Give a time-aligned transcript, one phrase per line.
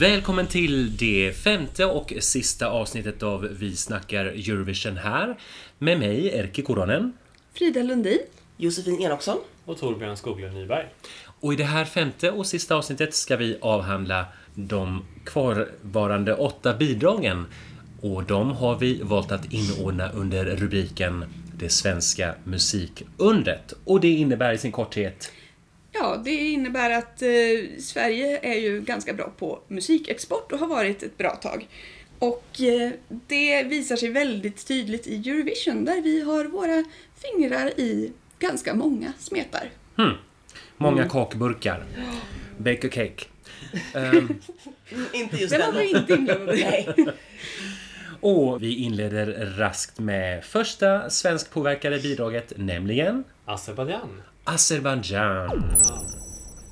[0.00, 5.38] Välkommen till det femte och sista avsnittet av Vi snackar Eurovision här.
[5.78, 7.12] Med mig, Erkki Koronen.
[7.52, 8.18] Frida Lundin.
[8.56, 9.38] Josefin Enoksson.
[9.64, 10.86] Och Torbjörn Skoglund Nyberg.
[11.40, 17.46] Och i det här femte och sista avsnittet ska vi avhandla de kvarvarande åtta bidragen.
[18.00, 21.24] Och de har vi valt att inordna under rubriken
[21.58, 23.72] Det svenska musikundret.
[23.84, 25.32] Och det innebär i sin korthet
[25.92, 27.28] Ja, det innebär att eh,
[27.80, 31.68] Sverige är ju ganska bra på musikexport och har varit ett bra tag.
[32.18, 32.90] Och eh,
[33.26, 36.84] det visar sig väldigt tydligt i Eurovision där vi har våra
[37.22, 39.70] fingrar i ganska många smetar.
[40.76, 41.84] många kakburkar.
[42.58, 43.24] Bake a cake.
[43.94, 44.28] Ehm,
[45.12, 45.74] Inte just Den den.
[45.74, 46.58] var vi inte inblandade
[46.96, 47.06] i.
[48.20, 54.22] Och vi inleder raskt med första svenskpåverkade bidraget, nämligen Azerbajdzjan.
[54.44, 55.64] Azerbajdzjan.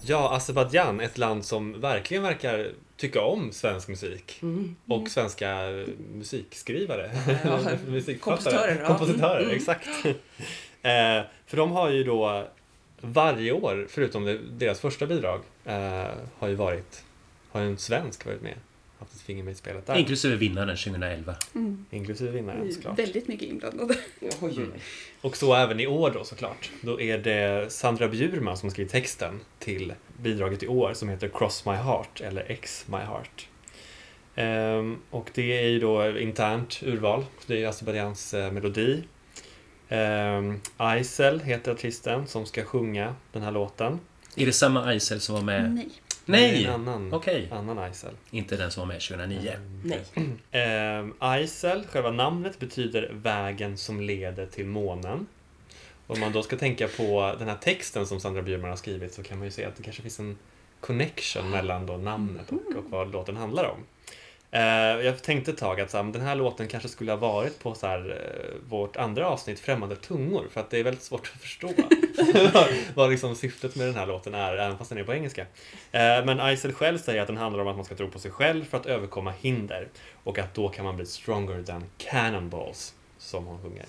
[0.03, 4.42] Ja, Azerbajdzjan, ett land som verkligen verkar tycka om svensk musik.
[4.88, 5.56] Och svenska
[6.14, 7.11] musikskrivare.
[7.44, 7.58] Ja,
[8.20, 8.86] kompositörer, ja.
[8.86, 9.56] Kompositörer, Mm.
[9.56, 9.86] exakt.
[10.83, 12.47] eh, för de har ju då
[13.00, 16.05] varje år, förutom det, deras första bidrag, eh,
[16.38, 17.05] har ju varit,
[17.50, 18.55] har ju en svensk varit med.
[19.27, 19.96] Finger med i spelet där.
[19.96, 21.34] Inklusive vinnaren 2011.
[21.91, 22.98] Inklusive vinnaren såklart.
[22.98, 23.94] Väldigt mycket inblandade.
[24.41, 24.66] Oj.
[25.20, 26.70] Och så även i år då såklart.
[26.80, 31.28] Då är det Sandra Bjurman som har skrivit texten till bidraget i år som heter
[31.28, 33.48] Cross My Heart eller X My Heart.
[34.34, 37.24] Ehm, och det är ju då internt urval.
[37.47, 39.02] Det är ju Azerbajdzjans eh, melodi.
[39.88, 44.00] Um, Aysel heter artisten som ska sjunga den här låten.
[44.36, 45.74] Är det samma Aysel som var med?
[45.74, 45.88] Nej.
[46.28, 46.64] Nej!
[46.64, 47.48] En annan, Okej.
[47.52, 48.14] annan Aysel.
[48.30, 49.52] Inte den som var med 2009.
[49.84, 51.00] Nej.
[51.00, 55.27] Um, Aysel, själva namnet, betyder vägen som leder till månen.
[56.06, 59.22] Om man då ska tänka på den här texten som Sandra Bjurman har skrivit så
[59.22, 60.38] kan man ju se att det kanske finns en
[60.80, 63.84] connection mellan då namnet och, och vad låten handlar om.
[64.51, 64.61] Eh,
[65.07, 67.62] jag tänkte ett tag att så här, men den här låten kanske skulle ha varit
[67.62, 71.33] på så här, eh, vårt andra avsnitt, Främmande tungor, för att det är väldigt svårt
[71.34, 71.71] att förstå
[72.55, 75.43] vad, vad liksom syftet med den här låten är, även fast den är på engelska.
[75.93, 78.31] Eh, men Aysel själv säger att den handlar om att man ska tro på sig
[78.31, 79.89] själv för att överkomma hinder
[80.25, 83.87] och att då kan man bli stronger than cannonballs, som hon sjunger.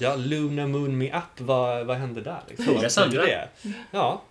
[0.00, 2.40] Ja, Luna Moon Me Up, vad, vad hände där?
[2.48, 2.64] Liksom?
[2.66, 3.22] Fråga Sandra.
[3.22, 3.48] det?
[3.90, 4.22] Ja,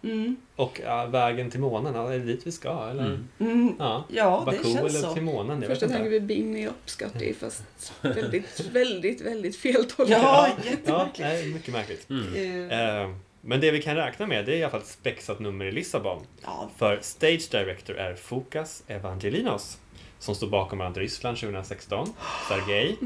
[0.56, 2.88] och ja, vägen till månen, ja, är det dit vi ska?
[2.92, 3.20] Eller?
[3.40, 3.76] Mm.
[3.80, 5.14] Ja, Ja, det Baku känns eller så.
[5.14, 5.62] till månen?
[5.62, 7.64] Första tanken vi beam me up Scotty fast
[8.02, 10.10] väldigt, väldigt, väldigt feltolkat.
[10.10, 11.20] Ja, Ja, jättemärkligt.
[11.20, 12.08] nej, mycket märkligt.
[12.12, 13.10] Eh, Eh,
[13.42, 15.72] men det vi kan räkna med det är i alla fall ett spexat nummer i
[15.72, 16.22] Lissabon.
[16.44, 19.78] Ja, För Stage Director är Fokas Evangelinos
[20.20, 22.08] som står bakom bland annat Ryssland 2016,
[22.50, 22.98] Sergej,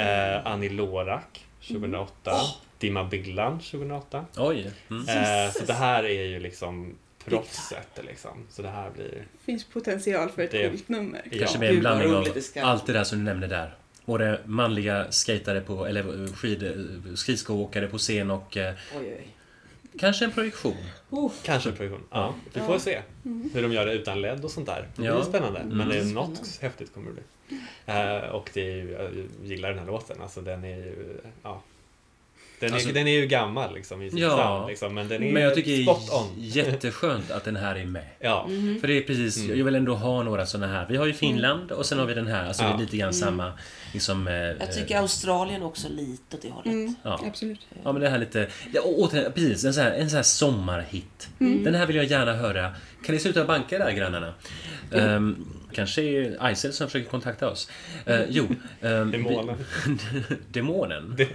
[0.00, 2.32] eh, Annie Lorak 2008,
[2.78, 4.24] Dima Bilan 2008.
[4.36, 4.70] Oj.
[4.90, 5.08] Mm.
[5.08, 6.94] Eh, så det här är ju liksom
[7.24, 8.46] proffset liksom.
[8.50, 9.24] Så det här blir...
[9.46, 11.22] finns potential för ett Det- coolt nummer.
[11.38, 11.60] Kanske Ja.
[11.60, 12.26] med en blandning av
[12.62, 13.74] allt det där som du nämnde där.
[14.04, 16.74] Både manliga skatare på, eller skid,
[17.18, 19.26] skridskoåkare på scen och eh, oj, oj.
[19.98, 20.76] Kanske en projektion.
[21.10, 22.02] Oh, Kanske en produktion.
[22.10, 23.02] Ja, vi får se
[23.52, 24.88] hur de gör det utan LED och sånt där.
[24.96, 25.24] Det blir Ja.
[25.24, 25.64] spännande.
[25.64, 26.14] Men det är Mm.
[26.14, 26.58] något Spännande.
[26.60, 27.22] häftigt kommer det bli.
[27.86, 29.10] Eh, och det är ju, jag
[29.50, 30.16] gillar den här låten.
[30.22, 31.62] Alltså den är ju, ja.
[32.60, 34.36] Den är, Alltså- den är ju gammal liksom i sitt Ja.
[34.36, 36.42] sound liksom, men den är Men jag tycker det spot on.
[36.44, 38.04] är jätteskönt att den här är med.
[38.20, 38.48] Ja,
[38.80, 39.58] För det är precis, Mm.
[39.58, 40.86] jag vill ändå ha några sådana här.
[40.88, 42.46] Vi har ju Finland och sen har vi den här.
[42.46, 42.78] Alltså det är Ja.
[42.78, 43.52] lite grann samma,
[43.92, 44.28] liksom...
[44.28, 46.72] eh, Jag tycker Australien också lite åt det hållet.
[46.72, 47.20] Mm, Ja.
[47.26, 47.60] Absolut.
[47.84, 51.28] Ja men det här lite, ja, återigen, precis, en sån här, en sån här sommarhit.
[51.38, 52.74] Den här vill jag gärna höra.
[53.04, 54.34] Kan ni sluta banka där grannarna?
[54.92, 57.70] Ehm, kanske är Aysel som försöker kontakta oss.
[58.10, 58.46] Uh, jo.
[58.82, 59.56] ehm, Demonen.
[59.86, 61.14] vi- Demonen?
[61.16, 61.28] det,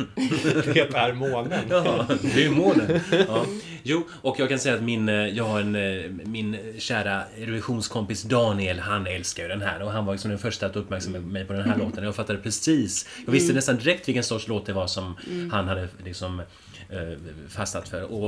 [0.73, 1.59] det är månen.
[1.69, 2.05] Ja,
[2.35, 2.99] det är månen.
[3.27, 3.45] Ja.
[3.83, 8.23] Jo, och jag kan säga att min, eh, jag har en, eh, min kära revisionskompis
[8.23, 11.45] Daniel, han älskar ju den här och han var liksom den första att uppmärksamma mig
[11.45, 12.03] på den här låten.
[12.03, 15.15] Jag fattade precis, jag visste nästan direkt vilken sorts låt det var som
[15.51, 16.45] han hade liksom eh,
[17.49, 18.03] fastnat för.
[18.03, 18.23] Och,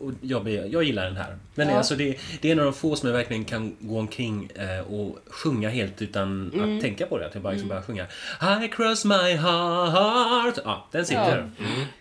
[0.00, 1.36] och jag, jag gillar den här.
[1.54, 1.76] Men Ja.
[1.76, 4.92] alltså det, det är en av de få som jag verkligen kan gå omkring eh,
[4.92, 7.26] och sjunga helt utan att tänka på det.
[7.26, 8.06] Att jag bara, liksom bara sjunga
[8.64, 10.58] I cross my heart.
[10.64, 11.50] Ja, den sitter.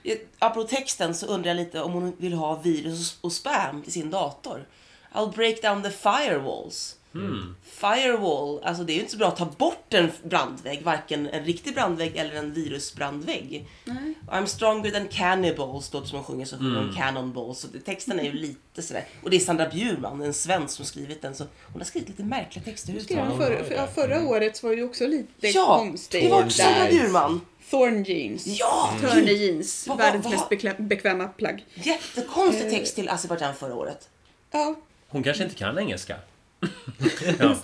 [0.04, 3.92] Eh, Apropå texten så undrar jag lite om hon vill ha virus och spam till
[3.94, 4.66] sin dator.
[5.14, 6.96] I'll break down the firewalls.
[7.16, 7.56] Mm.
[7.64, 11.46] Firewall, alltså det är ju inte så bra att ta bort en brandvägg, varken en
[11.46, 13.68] riktig brandvägg eller en virusbrandvägg.
[13.86, 14.14] Nej.
[14.32, 17.60] I'm stronger than cannibals, då som de sjunger så sjunger de cannonballs.
[17.60, 19.06] Så texten är ju lite sådär.
[19.24, 21.36] Och det är Sandra Bjurman, en svensk som skrivit den.
[21.36, 22.94] Så hon har skrivit lite märkliga texter.
[22.94, 23.38] Hur skrev hon?
[23.38, 26.22] förra, för, ja, förra året var ju också lite Ja, konstigt.
[26.24, 26.90] det var också Sandra.
[26.90, 27.42] Bjurman.
[27.70, 28.48] Thorn jeans.
[28.48, 29.28] Ja, gud.
[29.30, 29.88] jeans.
[29.88, 31.66] Vad- världens vad- mest bekla- bekväma plagg.
[31.74, 34.10] Jättekonstig text till Azerbajdzjan förra året.
[34.52, 34.76] Ja,
[35.10, 36.16] Hon kanske inte kan engelska.
[37.40, 37.56] Ja.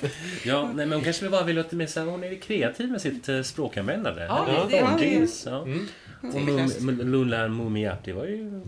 [0.46, 3.30] ja, nej, men hon kanske bara vill låta med sig, hon är kreativ med sitt
[3.30, 4.22] eh, språkanvändande.
[4.22, 5.30] Ja, Eller det är det.
[5.46, 5.64] ja.
[5.64, 5.88] Mm.
[6.24, 8.62] Och Lula Mumiap, det var ju...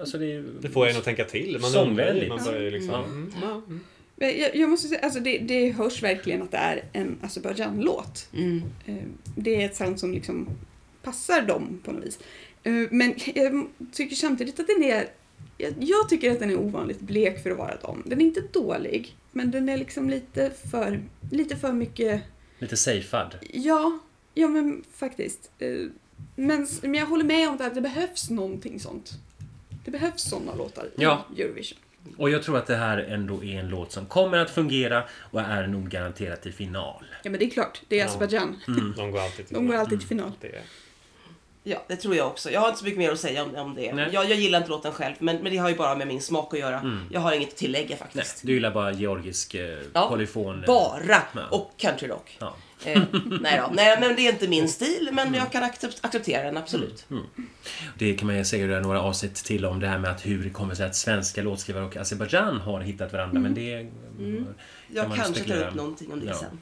[0.00, 1.58] Alltså det, Det får en att tänka till.
[1.60, 2.28] Man Sångvänligt.
[2.28, 2.90] Man börjar liksom...
[2.92, 3.04] Ja.
[3.04, 3.32] Mm.
[3.42, 3.62] Ja.
[3.66, 4.40] mm.
[4.40, 8.28] jag, jag måste säga, alltså det, det hörs verkligen att det är en Azerbajdzjan-låt.
[8.34, 8.62] Mm.
[8.86, 8.94] Eh,
[9.36, 10.48] Det är ett sound som liksom
[11.02, 12.18] passar dem på något vis.
[12.62, 15.06] Eh, Men jag tycker samtidigt att den är...
[15.58, 18.02] Jag, jag tycker att den är ovanligt blek för att vara dem.
[18.06, 21.00] Den är inte dålig, men den är liksom lite för,
[21.30, 22.22] lite för mycket...
[22.58, 23.34] Lite safead.
[23.52, 23.98] Ja,
[24.34, 25.50] ja men faktiskt.
[25.58, 25.68] Eh,
[26.36, 29.12] Men, men jag håller med om det att det behövs någonting sånt.
[29.84, 31.24] Det behövs sådana låtar Ja.
[31.36, 31.78] i Eurovision.
[32.16, 35.40] Och jag tror att det här ändå är en låt som kommer att fungera och
[35.40, 37.04] är nog garanterat i final.
[37.22, 38.06] Ja men det är klart, det är Ja.
[38.06, 38.56] Azerbajdzjan.
[38.96, 40.32] De går alltid till De går alltid till final.
[40.40, 40.62] Det är-
[41.68, 42.50] Ja, det tror jag också.
[42.50, 43.92] Jag har inte så mycket mer att säga om, om det.
[43.94, 44.08] Nej.
[44.12, 46.54] Jag, jag gillar inte låten själv, men, men det har ju bara med min smak
[46.54, 46.98] att göra.
[47.10, 48.42] Jag har inget att tillägga Nej, faktiskt.
[48.46, 50.60] du gillar bara georgisk eh, Ja, polyfon.
[50.60, 51.22] eh, Bara!
[51.34, 51.40] Ja.
[51.50, 52.36] Och countryrock.
[52.40, 52.54] Ja.
[52.84, 53.02] Eh,
[53.40, 56.56] nej då, nej men det är inte min stil, men jag kan accept- acceptera den
[56.56, 57.06] absolut.
[57.98, 60.50] Det kan man ju göra några avsnitt till om det här med att hur det
[60.50, 63.40] kommer sig att svenska låtskrivare och Azerbajdzjan har hittat varandra.
[63.40, 63.86] Men det eh,
[64.88, 65.68] Jag kan man kanske tar spekulera.
[65.68, 66.34] upp någonting om det Ja.
[66.34, 66.58] sen.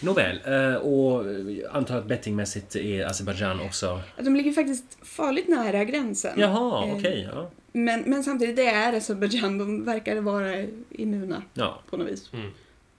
[0.00, 4.00] Nåväl, eh, och jag antar att bettingmässigt är Azerbajdzjan också...
[4.20, 6.32] De ligger faktiskt farligt nära gränsen.
[6.40, 7.28] Jaha, Eh, okej.
[7.34, 7.50] ja.
[7.72, 9.58] Men, men samtidigt, det är Azerbajdzjan.
[9.58, 11.82] De verkar vara immuna Ja.
[11.90, 12.30] på något vis.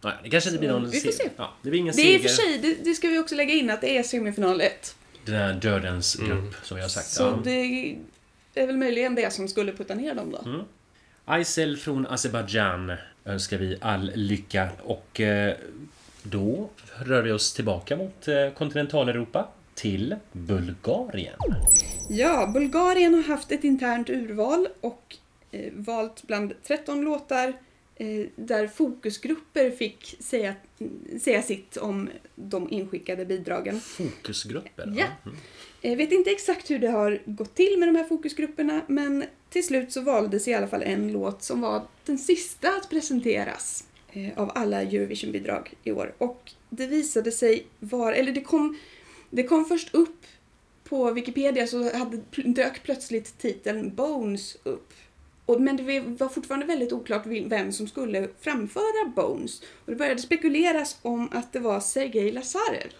[0.03, 1.29] Ja, det kanske inte blir någon vi får se- se.
[1.37, 2.29] Ja, det blir ingen Det är i och seger.
[2.29, 4.95] för sig, det, det ska vi också lägga in, att det är semifinal 1.
[5.25, 6.29] Den här dödens Mm.
[6.29, 7.07] grupp, som jag har sagt.
[7.07, 7.39] Så ja.
[7.43, 7.95] det
[8.55, 10.49] är väl möjligen det som skulle putta ner dem då.
[10.49, 10.61] Mm.
[11.25, 12.91] Aysel från Azerbajdzjan
[13.25, 15.55] önskar vi all lycka och eh,
[16.23, 21.39] då rör vi oss tillbaka mot eh, kontinentaleuropa till Bulgarien.
[22.09, 25.15] Ja, Bulgarien har haft ett internt urval och
[25.51, 27.53] eh, valt bland 13 låtar eh,
[28.35, 30.55] där fokusgrupper fick säga,
[31.21, 33.79] säga sitt om de inskickade bidragen.
[33.79, 34.93] Fokusgrupper.
[34.97, 35.05] Ja.
[35.81, 39.65] Jag vet inte exakt hur det har gått till med de här fokusgrupperna men till
[39.65, 44.37] slut så valdes i alla fall en låt som var den sista att presenteras eh,
[44.37, 46.15] av alla Eurovision-bidrag i år.
[46.17, 48.77] Och det visade sig vara, eller det kom,
[49.29, 50.25] det kom först upp
[50.83, 54.93] på Wikipedia så hade, dök plötsligt titeln Bones upp.
[55.45, 59.59] Och, men det var fortfarande väldigt oklart vem som skulle framföra Bones.
[59.61, 62.91] Och det började spekuleras om att det var Sergej Lazarev.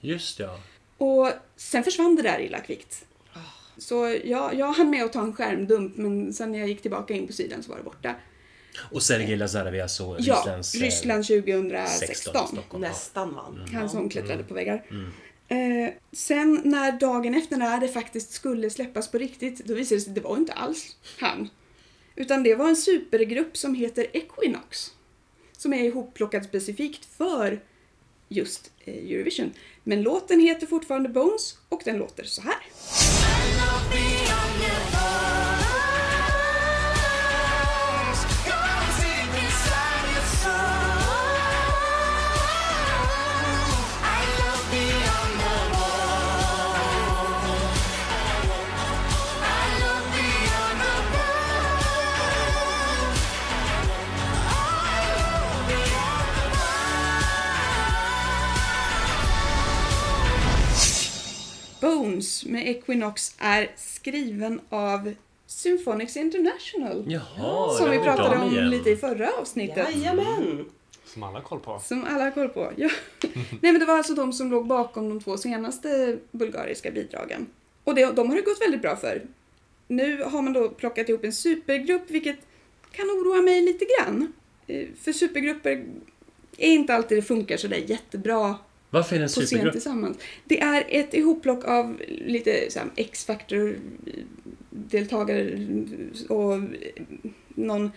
[0.00, 0.60] Just ja.
[0.98, 3.04] Och sen försvann det där illa kvickt.
[3.78, 7.14] Så jag, jag hann med att ta en skärmdump men sen när jag gick tillbaka
[7.14, 8.14] in på sidan så var det borta.
[8.90, 10.74] Och Sergej Lazarev är alltså Ja, Rysslands...
[10.74, 12.10] eh, Ryssland 16 2016.
[12.10, 12.82] i Stockholm.
[12.82, 12.88] Ja.
[12.88, 13.68] Nästan vann.
[13.72, 14.84] Han som klättrade på väggar.
[14.90, 15.12] Mm.
[15.48, 20.00] Eh, sen när dagen efter när det faktiskt skulle släppas på riktigt, då visade det
[20.00, 21.48] sig att det var inte alls han.
[22.16, 24.92] Utan det var en supergrupp som heter Equinox.
[25.52, 27.60] Som är ihopplockad specifikt för
[28.28, 29.52] just eh, Eurovision.
[29.84, 32.58] Men låten heter fortfarande Bones och den låter så här.
[62.18, 65.14] Bones med Equinox är skriven av
[65.46, 67.04] Symphonics International.
[67.08, 68.70] Jaha, som vi pratade om igen.
[68.70, 69.88] lite i förra avsnittet.
[69.94, 70.64] Jajamän!
[71.04, 71.80] Som alla har koll på.
[71.84, 72.72] Som alla har koll på.
[72.76, 72.88] Ja.
[73.60, 77.46] Nej men det var alltså de som låg bakom de två senaste bulgariska bidragen.
[77.84, 79.22] Och det, de har det gått väldigt bra för.
[79.88, 82.38] Nu har man då plockat ihop en supergrupp vilket
[82.92, 84.32] kan oroa mig lite grann.
[84.66, 85.84] Eh, För supergrupper
[86.58, 88.56] är inte alltid det funkar sådär jättebra
[88.90, 89.72] Varför är det en på scen supergrupp?
[89.72, 90.18] tillsammans.
[90.44, 95.58] Det är ett ihopplock av lite så här X-Factor-deltagare
[96.28, 96.60] och
[97.48, 97.90] någon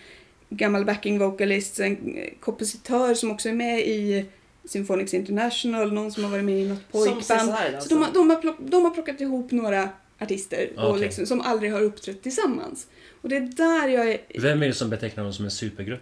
[0.50, 4.26] gammal backing vocalist, en kompositör som också är med i
[4.66, 7.26] Symphonics International, någon som har varit med i något pojkband.
[7.26, 7.90] Så alltså.
[7.90, 11.02] de, har, de, har plock, de har plockat ihop några artister och Okej.
[11.02, 12.88] liksom, som aldrig har uppträtt tillsammans.
[13.22, 14.20] Och det är där jag är...
[14.40, 16.02] Vem är det som betecknar dem som en supergrupp?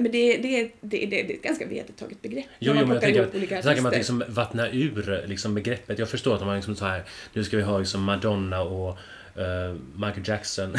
[0.00, 2.44] Men det, det, det, det, det är ett ganska vedertaget begrepp.
[2.58, 3.90] Jo, jo, man men jag tänker att, tänker att artister.
[3.96, 5.98] liksom vattna ur liksom, begreppet.
[5.98, 7.02] Jag förstår att man liksom så här,
[7.32, 8.88] nu ska vi ha liksom Madonna och
[9.36, 10.76] eh, Michael Jackson.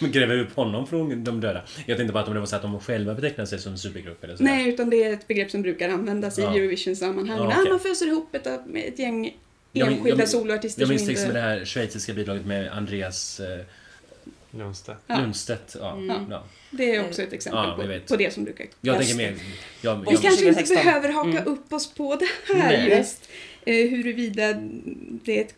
[0.00, 1.62] Gräva upp honom från de döda.
[1.86, 4.36] Jag tänkte bara att det var så att de själva betecknar sig som supergrupp eller
[4.36, 4.42] så.
[4.42, 6.54] Nej, utan det är ett begrepp som brukar användas Ja.
[6.54, 7.38] i Eurovision-sammanhang.
[7.38, 7.70] Ja, okej.
[7.70, 9.36] man föser ihop ett, ett gäng
[9.72, 11.32] enskilda jag- soloartister Jag minns inte...
[11.32, 13.58] det här schweiziska bidraget med Andreas eh,
[14.50, 14.98] Lundstedt.
[15.06, 15.20] Ja.
[15.20, 15.76] Lundstedt.
[15.80, 15.92] Ja.
[15.92, 16.30] Mm.
[16.30, 16.44] Ja.
[16.70, 18.66] Det är också ett exempel Ja, på, på det som brukar...
[18.80, 19.34] Jag tänker mer...
[19.80, 20.76] Jag, Vi jag, kanske inte 2016.
[20.76, 21.46] behöver haka Mm.
[21.46, 22.98] upp oss på det här Nej.
[22.98, 23.28] just.
[23.66, 24.52] Eh, huruvida
[25.24, 25.54] det är ett,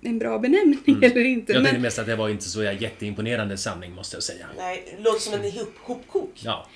[0.00, 1.02] en bra benämning Mm.
[1.02, 1.52] eller inte.
[1.52, 4.46] jag tänkte Men, mest att det var inte så jätteimponerande sanning måste jag säga.
[4.56, 6.32] Nej, det låter som en ihop- hopkok.
[6.34, 6.66] Ja.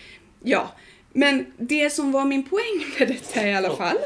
[0.42, 0.72] ja.
[1.12, 3.96] Men det som var min poäng med detta i alla fall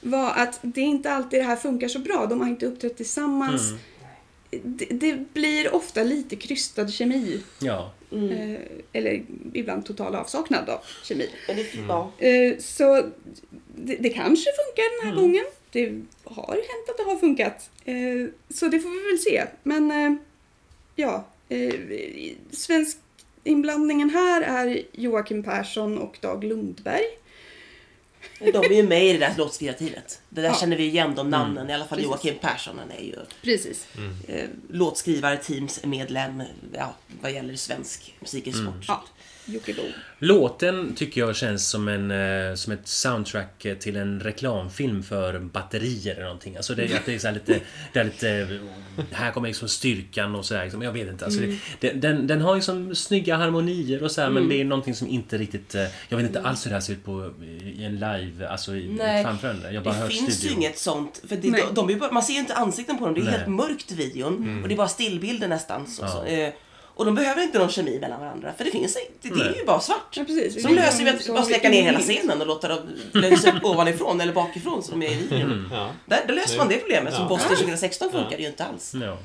[0.00, 2.26] var att det inte alltid det här funkar så bra.
[2.26, 3.68] De har inte uppträtt tillsammans.
[3.68, 3.80] Mm.
[4.64, 7.40] Det, det blir ofta lite krystad kemi.
[7.58, 7.92] Ja.
[8.12, 8.60] Eh,
[8.92, 11.28] eller ibland total avsaknad av kemi.
[11.88, 12.12] Ja.
[12.18, 13.02] Eh, så
[13.76, 15.44] det, det kanske funkar den här gången.
[15.70, 15.86] Det
[16.24, 17.70] har hänt att det har funkat.
[17.84, 19.44] Eh, så det får vi väl se.
[19.62, 20.18] Men eh,
[20.94, 21.74] ja, eh,
[22.50, 22.98] svensk
[23.44, 27.04] inblandningen här är Joakim Persson och Dag Lundberg.
[28.38, 30.20] De är ju med i det där låtskrivarteamet.
[30.28, 30.54] Det där Ja.
[30.54, 31.70] känner vi igen de namnen.
[31.70, 32.10] I alla fall Precis.
[32.10, 33.86] Joakim Persson han är ju Precis.
[34.28, 36.42] eh, låtskrivare, teamsmedlem
[36.74, 38.84] ja, vad gäller svensk musikexport.
[38.88, 39.13] Ja, Jocke Bo.
[40.18, 45.38] Låten tycker jag känns som, en, eh, som ett soundtrack eh, till en reklamfilm för
[45.38, 46.56] batterier eller någonting.
[46.56, 47.60] Alltså det, att det är så här lite,
[47.92, 48.30] det är lite...
[48.30, 50.62] eh, Här kommer liksom styrkan och sådär.
[50.62, 51.24] Liksom, jag vet inte.
[51.24, 51.40] Alltså
[51.80, 55.08] det, den, den har liksom snygga harmonier och så här, men det är någonting som
[55.08, 55.74] inte riktigt...
[56.08, 57.30] Jag vet inte alls hur det här ser ut på,
[57.62, 59.16] i en live, alltså i Nej.
[59.20, 59.72] ett framförande.
[59.72, 61.22] Jag bara Det hört finns ju inget sånt.
[61.28, 63.14] För det, de, de man ser ju inte ansikten på dem.
[63.14, 63.32] Det är Nej.
[63.34, 64.60] helt mörkt i videon.
[64.62, 65.86] Och det är bara stillbilder nästan.
[65.86, 66.08] Så, Ja.
[66.08, 66.52] så, eh,
[66.94, 68.52] och de behöver inte någon kemi mellan varandra.
[68.56, 70.16] För det finns det, det är ju bara svart.
[70.16, 70.62] Ja, precis.
[70.62, 72.78] Så de löser vi att bara släcka ner hela scenen och låta dem
[73.12, 75.68] lösa upp ovanifrån eller bakifrån som de är i videon.
[75.72, 75.90] Ja.
[76.06, 77.14] Där, där löser man det problemet.
[77.14, 77.28] Som Ja.
[77.28, 78.38] Boston 2016 funkar Ja.
[78.38, 78.94] ju inte alls.
[79.02, 79.18] Ja.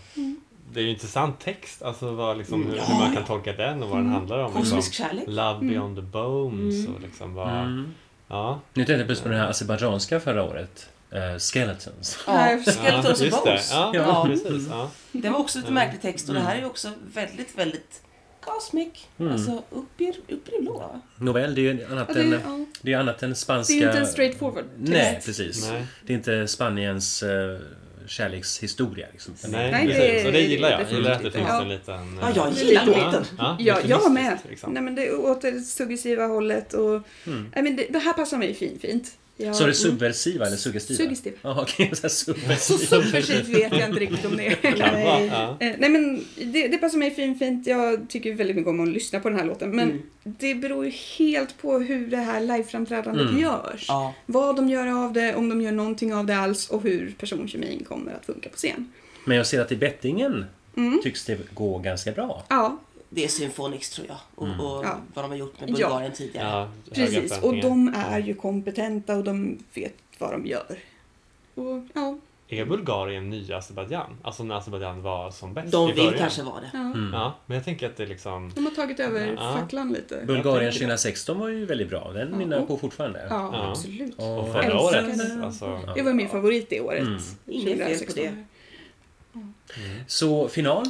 [0.74, 2.84] Det är ju intressant text, alltså vad, liksom, hur, Ja.
[2.84, 4.52] hur man kan tolka den och vad den handlar om.
[4.54, 5.06] Kosmisk Liksom.
[5.06, 5.24] kärlek.
[5.28, 7.50] Love beyond the bones och liksom vad...
[7.60, 7.94] Mm.
[8.28, 8.60] Ja.
[8.74, 10.90] Nu tänkte jag plötsligt på den här azerbajdzjanska förra året.
[11.12, 12.18] Eh, Skeletons.
[12.28, 13.30] Ja, Skeletons det.
[13.32, 13.70] Bones.
[13.72, 14.26] Ja, Ja.
[14.30, 14.68] precis.
[14.70, 14.92] Ja.
[15.12, 18.02] Det var också lite märklig text och det här är ju också väldigt, väldigt
[18.42, 18.88] cosmic.
[19.32, 21.02] Alltså upp i, upp i det blå.
[21.16, 22.32] Nåväl, det är ju annat Ja, det, än...
[22.32, 22.66] ja.
[22.82, 23.74] Det är annat än spanska...
[23.74, 24.92] det är ju inte en straightforward text.
[24.92, 25.70] Nej, precis.
[25.72, 25.86] Nej.
[26.06, 27.58] Det är inte Spaniens uh,
[28.08, 29.08] kärlekshistoria.
[29.12, 29.34] Liksom.
[29.48, 30.24] Nej, Nej, det precis.
[30.24, 30.82] är- Och det gillar jag.
[30.82, 31.34] Jag gillar att det definitivt.
[31.34, 31.62] finns Ja.
[31.62, 32.20] en liten...
[32.22, 33.26] Ja, jag Det är gillar lite låten.
[33.38, 34.38] Ja, Ja, jag med.
[34.50, 34.74] Liksom.
[34.74, 36.90] Nej, men det är åt det suggestiva hållet och...
[37.28, 37.52] Mm.
[37.56, 39.12] Nej, men det, det här passar mig fin, fint.
[39.42, 40.98] Jag, Så är det subversiva eller suggestiva?
[40.98, 41.36] Suggestiva.
[41.42, 41.92] Jaha, okej.
[41.94, 42.80] så subversiva.
[43.04, 44.78] Subversivt vet jag inte riktigt om det är.
[45.04, 45.58] Vara, ja.
[45.60, 47.68] Eh, Nej men det, det passar mig fin, fint.
[47.68, 49.76] Jag tycker väldigt mycket om att lyssna på den här låten.
[49.76, 50.02] Men Mm.
[50.24, 53.42] det beror ju helt på hur det här liveframträdandet Mm.
[53.42, 53.86] görs.
[53.88, 54.14] Ja.
[54.26, 57.84] Vad de gör av det, om de gör någonting av det alls och hur personkemin
[57.88, 58.92] kommer att funka på scen.
[59.26, 60.46] Men jag ser att i bettingen
[60.78, 61.00] Mm.
[61.04, 62.46] tycks det gå ganska bra.
[62.50, 62.78] Ja,
[63.10, 64.18] Det är Symphonix tror jag.
[64.36, 64.60] Och, Mm.
[64.60, 64.98] och Ja.
[65.14, 65.74] vad de har gjort med Ja.
[65.76, 66.48] Bulgarien tidigare.
[66.50, 67.40] Ja, precis.
[67.42, 70.80] Och de är ju kompetenta och de vet vad de gör.
[71.56, 72.18] Och, ja,
[72.52, 74.18] Är Bulgarien nya Azerbajdzjan?
[74.22, 76.20] Alltså när Azerbajdzjan var som bäst De i vill början?
[76.20, 76.70] kanske vara det.
[76.74, 76.80] ja.
[76.80, 77.10] Mm.
[77.14, 78.52] Ja, men jag tänker att det liksom...
[78.56, 79.54] De har tagit över Ja.
[79.60, 80.16] facklan lite.
[80.26, 80.72] Bulgarien Jag tänker det.
[80.98, 82.12] 2016 var ju väldigt bra.
[82.14, 83.28] Den nynnar jag på fortfarande.
[83.30, 83.70] Ja, Ja.
[83.72, 84.16] absolut.
[84.20, 85.80] Och- Och förra älskar året, alltså...
[85.96, 87.02] Det var min favorit det året.
[87.02, 87.20] Mm.
[87.46, 88.24] Inget fel på 2016.
[88.24, 88.46] det.
[90.08, 90.86] Så final?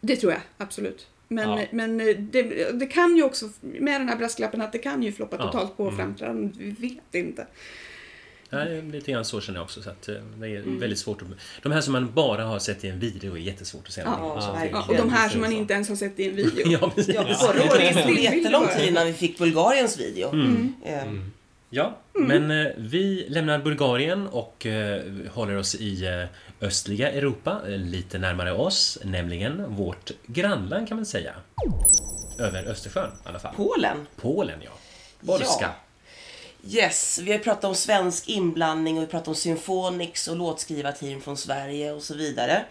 [0.00, 1.06] Det tror jag, absolut.
[1.32, 1.64] Men, Ja.
[1.70, 1.98] men
[2.30, 5.46] det, det kan ju också, med den här brasklappen, att det kan ju floppa Ja.
[5.46, 5.96] totalt på Mm.
[5.96, 6.56] framträdandet.
[6.56, 7.46] Vi vet inte.
[8.52, 9.82] Nej, lite grann så känner jag också.
[9.82, 10.78] Så att eh, det är Mm.
[10.78, 11.28] väldigt svårt att...
[11.62, 14.00] De här som man bara har sett i en video är jättesvårt att se.
[14.04, 14.68] Ja.
[14.72, 16.62] Ja, och de här som man inte ens har sett i en video.
[16.80, 17.14] Ja, precis.
[17.14, 20.28] Ja, Ja, förra året tog jättelång tid innan vi fick Bulgariens video.
[20.32, 20.74] Mm.
[20.84, 21.30] Eh, Mm.
[21.72, 27.78] Ja, men eh, vi lämnar Bulgarien och eh, håller oss i eh, östliga Europa, eh,
[27.78, 31.34] lite närmare oss, nämligen vårt grannland kan man säga.
[32.38, 33.54] Över Östersjön i alla fall.
[33.56, 34.06] Polen.
[34.16, 34.70] Polen, ja.
[35.26, 35.70] Polska.
[36.64, 41.36] Yes, vi har pratat om svensk inblandning och vi pratat om Symphonix och låtskrivarteam från
[41.36, 42.64] Sverige och så vidare.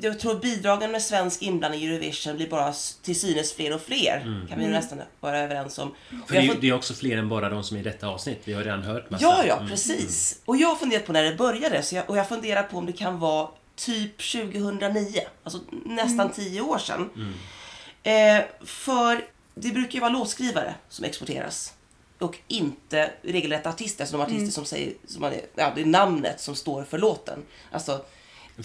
[0.00, 4.46] Jag tror bidragen med svensk inblandning i Eurovision blir bara till synes fler och fler.
[4.48, 5.94] Kan vi ju nästan vara överens om.
[6.26, 8.40] För det, är- det är också fler än bara de som är i detta avsnitt.
[8.44, 9.24] Vi har redan hört massa.
[9.24, 9.68] Ja, ja, Mm.
[9.68, 10.40] precis.
[10.44, 12.86] Och jag har funderat på när det började så jag, och jag funderar på om
[12.86, 17.10] det kan vara typ 2009, alltså nästan tio år sedan.
[18.02, 21.74] Eh, för det brukar ju vara låtskrivare som exporteras
[22.18, 26.40] och inte regelrätta artister, alltså de artister som säger, som man ja, det är namnet
[26.40, 27.42] som står för låten.
[27.72, 28.04] Alltså,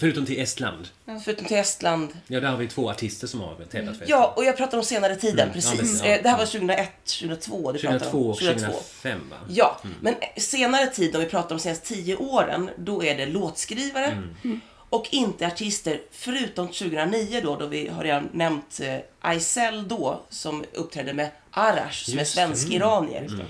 [0.00, 0.88] Förutom till Estland.
[1.24, 2.08] Förutom till Estland.
[2.26, 4.84] Ja, där har vi två artister som har tävlat för Ja, och jag pratar om
[4.84, 5.80] senare tiden, Mm, ja, precis.
[5.80, 6.06] precis, ja.
[6.10, 7.72] Eh, Det här var 2001, 2002.
[7.72, 8.30] Det pratar 2002 om.
[8.30, 9.36] och 2005 va?
[9.48, 13.26] Ja, men senare tid, om vi pratar om de senaste tio åren, då är det
[13.26, 14.60] låtskrivare Mm.
[14.90, 20.64] och inte artister, förutom 2009 då, då vi har redan nämnt eh, Aysel då, som
[20.72, 22.42] uppträdde med Arash, som är Just det.
[22.42, 22.56] Mm.
[22.56, 23.46] svensk-iranier.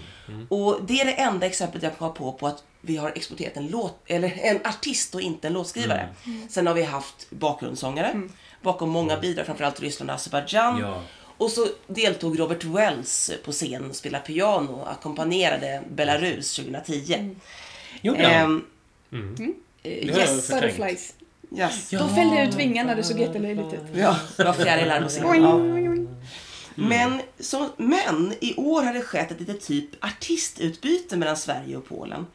[0.49, 3.57] Och det är det enda exemplet jag kan komma på, på att vi har exporterat
[3.57, 6.09] en, låt, eller en artist och inte en låtskrivare.
[6.27, 6.49] Mm.
[6.49, 8.23] Sen har vi haft bakgrundssångare,
[8.63, 10.79] bakom många bidrag, framförallt Ryssland och Azerbajdzjan.
[10.81, 11.03] Ja.
[11.39, 17.37] Och så deltog Robert Wells på scen och spelade piano och ackompanjerade Belarus 2010.
[18.01, 18.65] Gjorde han?
[19.13, 20.49] Ehm, Det eh, har jag yes.
[20.49, 21.15] Butterflies.
[21.57, 21.91] yes.
[21.91, 23.81] De fällde ut vingarna, det såg jättelöjligt ut.
[23.95, 25.43] Ja, det var fjärilar på scenen.
[25.43, 25.87] Ja.
[26.79, 31.89] Men, så, men i år har det skett ett litet typ artistutbyte mellan Sverige och
[31.89, 32.27] Polen.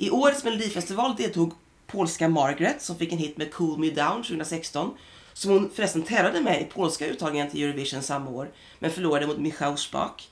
[0.00, 1.52] I årets Melodifestival deltog
[1.86, 4.94] polska Margaret som fick en hit med Cool Me Down 2016.
[5.32, 8.50] Som hon förresten tävlade med i polska uttagningen till Eurovision samma år.
[8.78, 10.28] Men förlorade mot Michał Spak.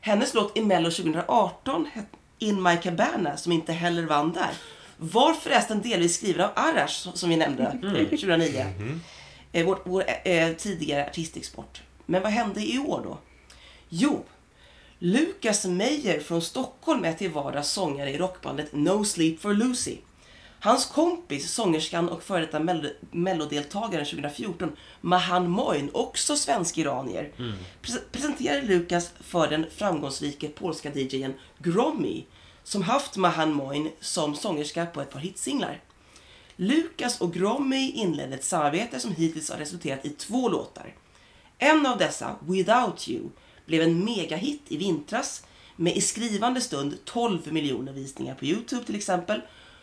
[0.00, 2.08] Hennes låt i Mello 2018 hette
[2.38, 4.50] In My Cabana som inte heller vann där.
[4.96, 8.66] Var förresten delvis skriven av Arash som vi nämnde eh, 2009.
[9.52, 11.82] Eh, vår vår eh, tidigare artistexport.
[12.06, 13.18] Men vad hände i år då?
[13.88, 14.24] Jo,
[14.98, 19.96] Lukas Meyer från Stockholm är till vardags sångare i rockbandet No Sleep for Lucy.
[20.60, 27.32] Hans kompis, sångerskan och före detta Mell- mellodeltagaren 2014, Mahan Moin, också svensk-iranier,
[27.82, 32.24] pres- presenterade Lukas för den framgångsrike polska DJen Grommy,
[32.64, 35.80] som haft Mahan Moin som sångerska på ett par hitsinglar.
[36.56, 40.94] Lukas och Grommy inledde ett samarbete som hittills har resulterat i två låtar.
[41.58, 43.28] En av dessa, Without You,
[43.68, 45.42] blev en megahit i vintras
[45.76, 49.40] med i skrivande stund 12 miljoner visningar på Youtube till exempel.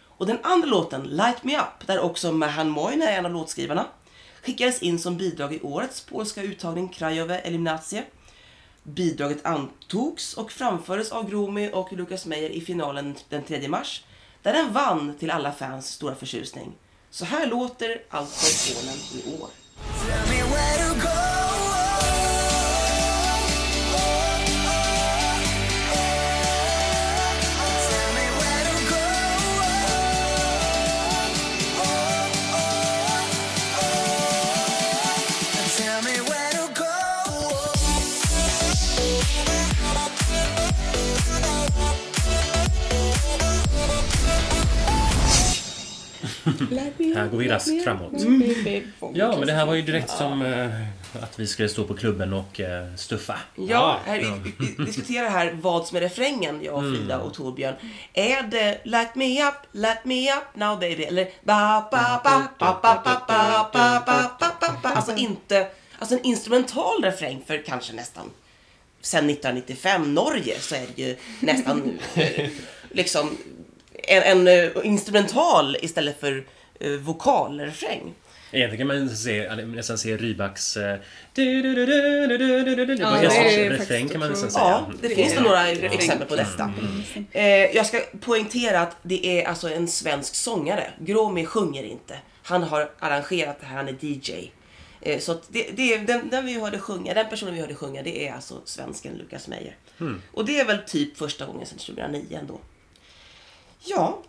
[0.08, 3.86] Och den andra låten, Light Me Up, där också Mahan Moyne är en av låtskrivarna,
[4.42, 8.04] skickades in som bidrag i årets polska uttagning Krajowe Eliminacje.
[8.84, 14.04] Bidraget antogs och framfördes av Gromi och Lukas Meyer i finalen den 3 mars,
[14.42, 16.72] där den vann till alla fans stora förtjusning.
[17.10, 19.50] Så här låter alltså Polen i år.
[46.46, 48.14] Här går vi raskt framåt.
[49.14, 52.34] Ja, men det här var ju direkt som eh, att vi skulle stå på klubben
[52.34, 53.40] och eh, stuffa.
[53.56, 57.76] Ja, här, vi, vi diskuterar här vad som är refrängen, jag och Frida och Torbjörn.
[58.14, 61.04] Är det Light me up, light me up now baby?
[61.04, 65.68] Eller ba ba ba ba ba ba ba ba ba ba ba Alltså inte,
[66.00, 68.32] alltså en instrumental refräng för kanske nästan
[69.02, 72.50] sen 1995 Norge så är det ju nästan eh,
[72.92, 73.38] liksom
[74.04, 76.46] en, en instrumental istället för
[76.86, 78.14] uh, vokalrefräng.
[78.52, 80.78] Egentligen kan man se, nästan se Rybaks...
[80.78, 80.84] Uh,
[81.34, 83.24] du, du, du, ja,
[83.70, 84.66] refräng kan man nästan säga.
[84.66, 86.74] Ja, det finns nog några exempel på detta.
[87.74, 90.92] Jag ska poängtera att det är alltså en svensk sångare.
[91.00, 92.18] Gromi sjunger inte.
[92.44, 94.52] Han har arrangerat det här, han är DJ.
[95.08, 98.28] Uh, så det, det, den, den, vi hörde sjunga, den personen vi hörde sjunga, det
[98.28, 99.76] är alltså svensken Lukas Meyer.
[100.00, 100.22] Mm.
[100.32, 102.60] Och det är väl typ första gången sedan 2009 ändå.
[103.86, 104.24] Ja,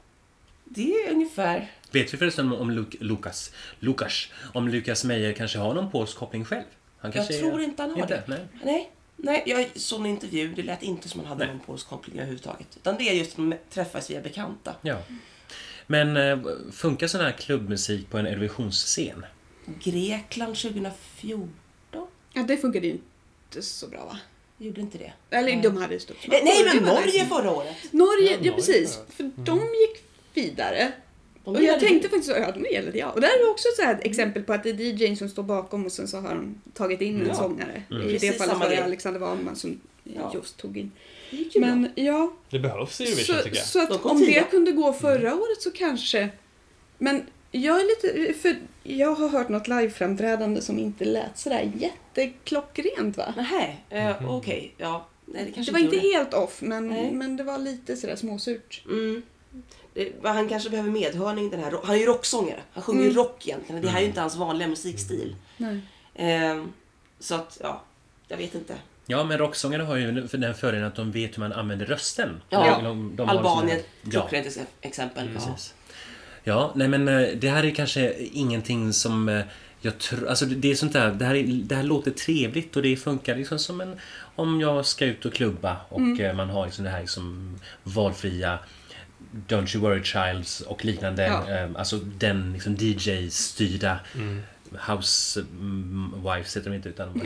[0.64, 1.71] det är ungefär...
[1.90, 6.45] Vet vi förresten om Luk- Lukas, Lukas, om Lukas Meyer kanske har någon polsk koppling
[6.45, 6.64] själv?
[6.99, 8.23] Han Jag kanske tror inte han har inte, det.
[8.27, 8.47] Nej.
[8.64, 11.55] Nej, nej, jag såg en intervju, det lät inte som han hade Nej.
[11.55, 12.77] någon polsk koppling överhuvudtaget.
[12.77, 14.75] Utan det är just att de träffas via bekanta.
[14.83, 14.99] Ja.
[15.87, 16.38] Men eh,
[16.73, 19.27] funkar sån här klubbmusik på en Eurovisionsscen?
[19.83, 21.51] Grekland 2014
[22.33, 24.19] Ja, det funkade ju inte så bra va?
[24.59, 25.12] Gjorde inte det.
[25.31, 25.61] Eller Nej.
[25.62, 27.77] de hade stort Nej, nej men Norge förra året.
[27.90, 28.99] Norge, Ja, Norge, precis.
[29.09, 30.92] För de gick vidare.
[31.45, 32.14] De Och jag tänkte det.
[32.14, 33.14] faktiskt, ja de gillade jag.
[33.14, 35.87] Och där är det också ett exempel på att det är DJn som står bakom
[35.87, 37.35] och sen så har de tagit in en Ja.
[37.35, 37.83] sångare.
[37.90, 38.85] I Precis det fallet var det.
[38.85, 40.31] Alexander Wahlman som Ja.
[40.35, 40.92] just tog in.
[41.31, 41.61] Det.
[41.61, 43.66] Men ja, Det behövs i Eurovision så, tycker jag.
[43.66, 46.29] så att om det kunde gå förra året så kanske.
[46.99, 53.16] Men jag är lite, för jag har hört något liveframträdande som inte lät sådär jätteklockrent
[53.16, 53.35] va?
[53.37, 54.75] Nähä, eh, okej.
[54.79, 57.12] Ja, nej det kanske Det var inte helt off men, Nej.
[57.12, 58.83] men det var lite sådär småsurt.
[58.87, 59.23] Mm.
[59.95, 61.79] Det, han kanske behöver medhörning den här.
[61.85, 62.61] Han är ju rocksångare.
[62.73, 63.16] Han sjunger ju Mm.
[63.16, 63.83] rock egentligen.
[63.83, 65.37] Det här är ju inte hans vanliga musikstil.
[65.57, 65.81] Nej.
[66.14, 66.64] Eh,
[67.19, 67.83] så att, ja,
[68.29, 68.75] jag vet inte.
[69.07, 72.40] Ja, men rocksångare har ju för den fördelen att de vet hur man använder rösten.
[72.49, 72.77] Ja.
[72.77, 75.31] De- de- de Albanien, Ja, klockrent ex- exempel.
[75.35, 75.40] Ja.
[75.40, 75.75] precis.
[76.49, 79.45] Ja, nej men eh, det här är kanske ingenting som eh,
[79.81, 80.29] jag tror...
[80.29, 83.37] Alltså det är sånt där, det här, är, det här låter trevligt och det funkar
[83.37, 83.97] liksom som en...
[84.37, 88.59] Om jag ska ut och klubba och eh, man har liksom det här liksom valfria
[89.49, 91.27] Don't You Worry Childs och liknande.
[91.27, 91.69] Ja.
[91.79, 94.43] Alltså den liksom DJ-styrda mm,
[96.25, 97.21] Wives heter de inte utan...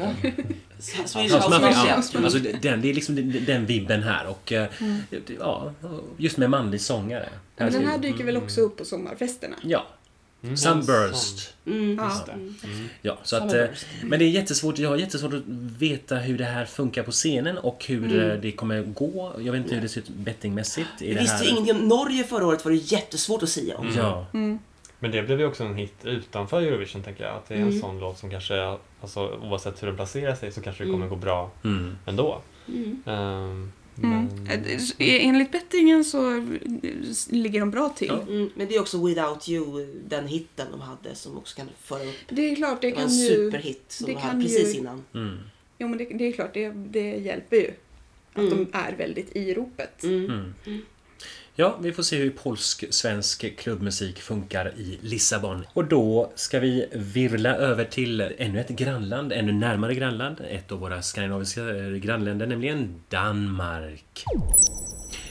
[1.06, 2.18] Swedish House.
[2.18, 4.68] Alltså den, det är liksom den, den vibben här och eh,
[5.10, 5.72] det- ja,
[6.16, 7.28] just med manlig sångare.
[7.56, 8.00] Men den här Mm.
[8.12, 9.56] dyker väl också upp på sommarfesterna?
[9.62, 9.86] Ja.
[10.42, 10.56] Mm.
[10.56, 11.54] Sunburst.
[11.66, 11.96] Mm.
[11.98, 12.26] Ja.
[13.02, 13.64] Ja, så att, eh,
[14.04, 15.42] men det är jättesvårt, jag har jättesvårt att
[15.78, 19.32] veta hur det här funkar på scenen och hur eh, det kommer gå.
[19.38, 20.88] Jag vet inte hur det ser ut bettingmässigt.
[21.00, 21.44] i Vi det visste här.
[21.44, 23.92] ju ingenting om Norge förra året var det jättesvårt att säga om.
[23.96, 24.26] Ja,
[25.00, 27.34] Men det blev ju också en hit utanför Eurovision tänker jag.
[27.36, 27.80] Att det är en Mm.
[27.80, 31.18] sån låt som kanske, alltså, oavsett hur den placerar sig så kanske det kommer Mm.
[31.18, 31.96] gå bra mm.
[32.06, 32.42] ändå.
[32.68, 33.02] Mm.
[33.06, 34.28] Ehm, Mm.
[34.44, 34.44] men...
[34.98, 36.46] Det- Enligt bettingen så
[37.30, 38.08] ligger de bra till.
[38.08, 38.32] Ja.
[38.32, 42.02] Mm, men det är också Without You, den hitten de hade som också kan föra
[42.02, 42.14] upp.
[42.28, 43.28] Det är klart, det Det var en kan ju...
[43.28, 45.04] superhit som det de kan hade precis ju- innan.
[45.14, 45.38] Mm.
[45.78, 47.70] Jo, men det, det är klart, det, det hjälper ju.
[48.32, 48.50] Att Mm.
[48.72, 50.04] de är väldigt i ropet.
[51.60, 51.68] Mm.
[51.68, 51.72] Mm.
[51.72, 55.66] Ja, vi får se hur polsk-svensk klubbmusik funkar i Lissabon.
[55.72, 60.40] Och då ska vi virvla över till ännu ett grannland, ännu närmare grannland.
[60.48, 64.24] Ett av våra skandinaviska eh, grannländer, nämligen Danmark.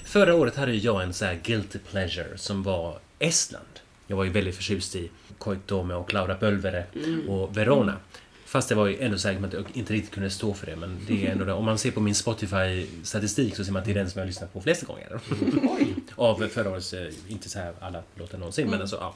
[0.03, 3.65] Förra året hade jag en så här guilty pleasure som var Estland.
[4.07, 6.83] Jag var ju väldigt förtjust i Koitome och Laura Pölvere
[7.27, 7.95] och Verona.
[8.49, 10.75] Fast det var ju ändå säkert att jag inte riktigt kunde stå för det.
[10.75, 11.53] Men det är ändå det.
[11.53, 14.25] Om man ser på min Spotify-statistik så ser man att det är den som jag
[14.25, 15.19] har lyssnat på flest gånger.
[16.15, 19.15] Av förra årets, eh, inte så här alla låtar någonsin, men alltså ja.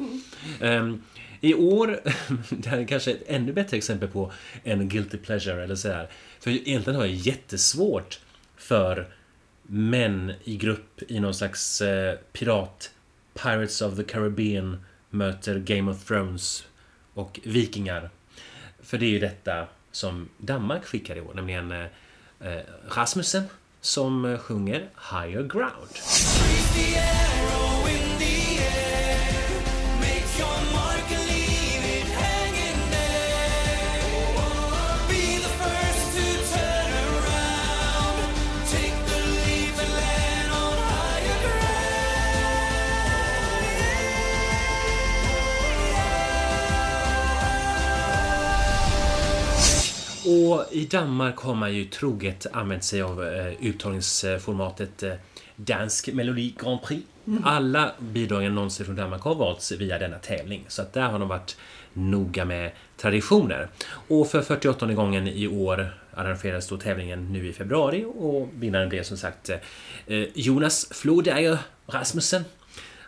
[0.68, 1.04] Ehm,
[1.42, 2.00] I år,
[2.50, 4.32] det här är kanske ett ännu bättre exempel på
[4.64, 6.10] en guilty pleasure eller så här.
[6.40, 8.20] För egentligen har jag jättesvårt
[8.58, 9.08] för
[9.64, 12.92] män i grupp i någon slags eh, pirat
[13.44, 16.66] Pirates of the Caribbean möter Game of Thrones
[17.14, 18.10] och vikingar.
[18.94, 21.86] För det är ju detta som Danmark skickar i år, nämligen eh,
[22.40, 23.44] eh Rasmussen
[23.82, 25.90] som eh, sjunger Higher Ground.
[50.34, 55.14] Och i Danmark har man ju troget använt sig av eh, uttagningsformatet eh,
[55.56, 57.04] Dansk Melodi Grand Prix.
[57.44, 60.66] Alla bidragen någonsin från Danmark har valts via denna tävling.
[60.68, 61.58] Så att där har de varit
[61.94, 63.68] noga med traditioner.
[64.08, 69.04] Och för 48 gången i år arrangerades då tävlingen nu i februari och vinnaren blev
[69.04, 69.50] som sagt
[70.08, 72.44] eh, Jonas Flodager Rasmussen.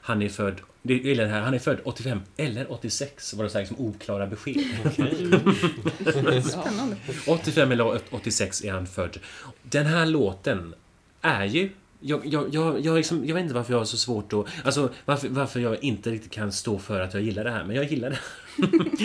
[0.01, 3.43] Han är född det jag gillar det här, han är född 85 eller 86 var
[3.43, 4.63] det så här liksom oklara besked.
[6.43, 6.95] Spännande.
[7.27, 9.17] 85 eller 86 är han född.
[9.63, 10.73] Den här låten
[11.21, 11.69] är ju...
[11.99, 14.45] Jag, jag, jag, jag, liksom, jag vet inte varför jag har så svårt att...
[14.63, 17.75] Alltså varför, varför jag inte riktigt kan stå för att jag gillar det här, men
[17.75, 18.17] jag gillar det.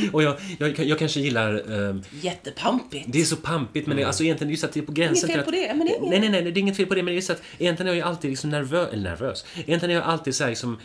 [0.13, 1.73] och jag, jag, jag kanske gillar...
[1.73, 3.05] ehm, Jättepampigt.
[3.09, 5.37] det är så pampigt, men det, alltså egentligen just att det är på gränsen Inget
[5.37, 6.95] fel på det, men det är inget- Nej, nej, nej, det är inget fel på
[6.95, 9.45] det, men det är just att egentligen är jag ju alltid liksom nervös, eller nervös.
[9.55, 10.79] Egentligen är jag alltid så här liksom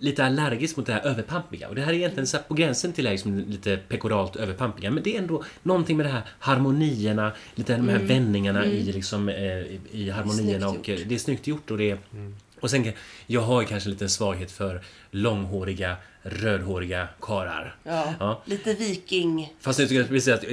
[0.00, 1.68] lite allergisk mot det här överpampiga.
[1.68, 4.90] Och det här är egentligen så här på gränsen till liksom lite pekoralt överpampiga.
[4.90, 9.28] Men det är ändå någonting med det här harmonierna, lite de här vändningarna i, liksom,
[9.28, 10.68] eh, i, i harmonierna.
[10.68, 11.70] Och eh, det är snyggt gjort.
[11.70, 11.98] Och, det,
[12.60, 12.92] och sen,
[13.26, 17.76] jag har ju kanske en liten svaghet för långhåriga, rödhåriga karar.
[17.84, 18.14] Ja.
[18.20, 18.42] Ja.
[18.44, 19.52] Lite viking.
[19.60, 20.44] Fast jag tycker att vi säger att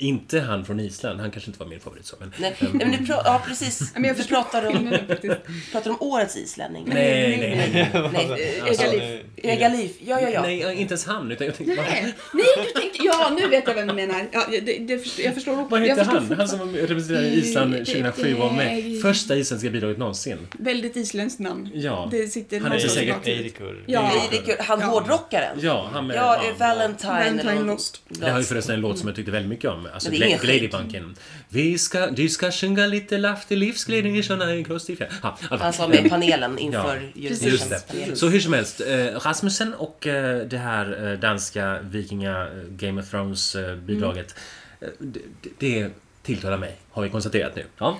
[0.00, 2.16] inte han från Island, han kanske inte var min favorit så.
[2.20, 3.92] Men, Nej, nej men du pra- ja precis.
[3.94, 4.90] men jag du pratar om,
[5.72, 6.84] pratar om årets islänning.
[6.86, 8.10] nej, nej, nej.
[8.12, 8.60] nej.
[8.68, 9.22] Alltså, Egalif.
[9.36, 9.92] Egalif.
[10.00, 10.42] Ja, ja, ja.
[10.42, 11.30] Nej, inte ens han.
[11.32, 12.98] Utan jag tänkte, vad, Nej, nej, du tänkte...
[13.04, 14.26] Ja, nu vet jag vem du menar.
[14.32, 16.32] Ja, det, det, förstår- jag förstår vad förstår han?
[16.38, 19.02] Han som representerade Island 2007 var med.
[19.02, 20.38] Första isländska bidraget någonsin.
[20.58, 21.70] Väldigt isländskt namn.
[21.74, 22.08] Ja.
[22.10, 23.26] Det sitter Han är säkert.
[23.26, 23.84] Eirikur.
[23.86, 24.10] Ja.
[24.32, 24.86] Eirik, han Ja.
[25.10, 25.58] Hårdrockaren.
[25.60, 26.16] Ja, han med...
[26.16, 27.12] Ja, ja, eh, Valentine.
[27.12, 27.66] Valentine eller något.
[27.66, 28.02] Lost.
[28.08, 29.88] Det har ju förresten en låt som jag tyckte väldigt mycket om.
[29.94, 31.16] Alltså Gladybunken.
[31.48, 33.18] Vi ska, du ska sjunga lite
[33.56, 35.08] livsglädjen i sjönna i.
[35.22, 35.58] Ja, fall.
[35.58, 37.28] Han var med i panelen inför Ja.
[37.28, 38.16] Just det.
[38.16, 43.10] Så hur som helst, eh, Rasmussen och eh, det här eh, danska vikinga Game of
[43.10, 44.34] Thrones eh, bidraget.
[44.80, 45.20] eh, det,
[45.58, 45.90] det
[46.22, 47.64] tilltalar mig, har vi konstaterat nu.
[47.78, 47.98] Ja.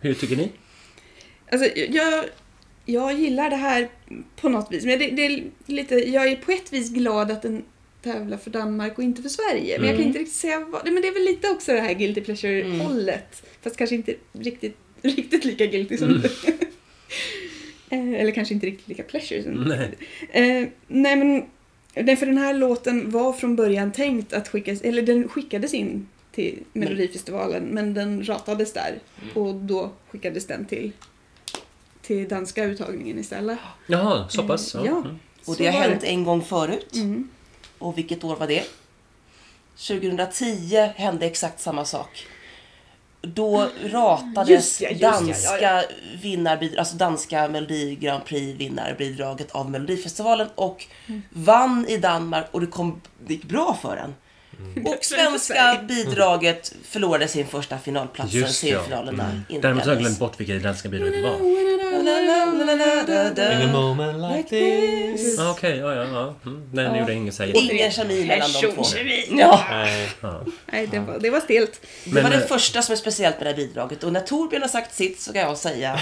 [0.00, 0.50] Hur tycker ni?
[1.52, 2.24] Alltså, jag,
[2.84, 3.88] jag gillar det här
[4.40, 4.84] på något vis.
[4.84, 7.62] Men det, det är lite, jag är på ett vis glad att den
[8.02, 9.78] tävlar för Danmark och inte för Sverige.
[9.78, 10.84] Men jag kan inte riktigt säga vad.
[10.92, 13.42] Men det är väl lite också det här guilty pleasure-hållet.
[13.62, 16.22] Fast kanske inte riktigt, riktigt lika guilty som du.
[17.90, 19.42] Eh, eller kanske inte riktigt lika pleasure.
[19.42, 19.90] som- Nej.
[20.32, 21.44] Eh, nej men,
[21.94, 26.08] nej, för den här låten var från början tänkt att skickas, eller den skickades in
[26.32, 28.98] till Melodifestivalen men den ratades där
[29.34, 30.92] och då skickades den till,
[32.06, 33.58] till danska uttagningen istället.
[33.86, 34.74] Jaha, så pass?
[34.74, 34.80] Ja.
[34.80, 35.18] Mm.
[35.46, 36.94] Och det har hänt en gång förut.
[36.94, 37.28] Mm.
[37.78, 38.64] Och vilket år var det?
[39.76, 42.26] 2010 hände exakt samma sak.
[43.22, 45.82] Då ratades Just ja, just ja, danska ja,
[46.22, 51.22] vinnarbidrag, alltså danska Melodi Grand Prix vinnarbidraget av Melodifestivalen och Mm.
[51.30, 54.14] vann i Danmark och det, kom, det gick bra för den.
[54.58, 54.86] Mm.
[54.86, 58.78] Och svenska bidraget förlorade sin första finalplats när Just ja.
[58.78, 61.34] semifinalerna Däremot har jag glömt bort vilket danska bidraget var.
[62.00, 65.38] In a moment like this.
[65.38, 66.34] Ah, Okej, ja, ja, ja.
[66.50, 66.68] Mm.
[66.72, 67.54] Nej, nu gjorde jag inget säga.
[67.54, 68.84] Ingen kemi mellan de två.
[69.30, 70.08] Ja, Nej.
[70.20, 70.44] Ja.
[70.66, 71.80] Nej, det var, det var stelt.
[72.04, 74.62] det var det eh, första som är speciellt med det här bidraget och när Torbjörn
[74.62, 76.00] har sagt sitt så kan jag säga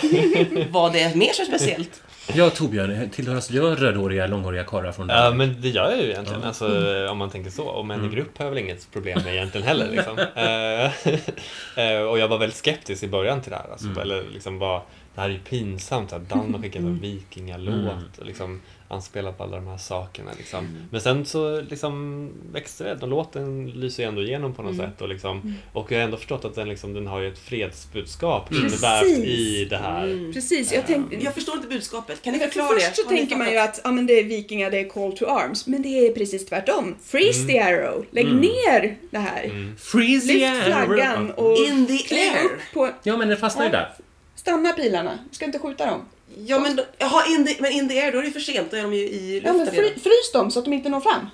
[0.71, 2.03] vad det är mer som är speciellt.
[2.35, 5.37] Ja, Torbjörn, tillhörs du rödhåriga, långhåriga karlar från Ja, Danmark?
[5.37, 6.45] men det gör jag ju egentligen.
[6.45, 6.67] Alltså,
[7.11, 7.65] om man tänker så.
[7.65, 9.91] Och män i grupp har jag väl inget problem med egentligen heller.
[9.91, 10.19] Liksom.
[10.35, 10.85] Eh,
[11.93, 13.73] eh, och jag var väldigt skeptisk i början till det här.
[13.73, 14.83] Alltså, Eller liksom var,
[15.15, 18.61] det här är ju pinsamt att Danmark skickar en vikingalåt och liksom
[18.93, 20.31] anspelar på alla de här sakerna.
[20.39, 20.79] Liksom.
[20.91, 23.03] Men sen så liksom växte det.
[23.03, 25.01] Och låten lyser ju ändå igenom på något sätt.
[25.01, 28.53] Och, liksom, och jag har ändå förstått att den, liksom, den har ju ett fredsbudskap
[28.53, 29.25] invävt Precis.
[29.25, 30.33] i det här.
[30.33, 31.17] Precis, jag tänkte...
[31.17, 32.23] Jag förstår inte budskapet.
[32.23, 32.81] Kan ni För förklara det?
[32.81, 35.25] först så tänker man ju att ja, men det är vikingar, det är call to
[35.27, 35.67] arms.
[35.67, 36.95] Men det är precis tvärtom.
[37.05, 38.07] Freeze the arrow.
[38.11, 39.75] Lägg ner det här.
[39.79, 40.87] Freeze the Lyft arrow.
[40.87, 42.45] flaggan och In the air.
[42.45, 42.91] upp på...
[43.03, 43.95] Ja, men den fastnar ju där.
[44.35, 45.19] Stanna pilarna.
[45.31, 46.01] Du ska inte skjuta dem.
[46.47, 48.71] Ja men, då- jaha, in the, men in the air, då är det för sent.
[48.71, 49.91] Då är de ju i Ja, luften men redan.
[49.91, 51.27] fry, frys dem så att de inte når fram.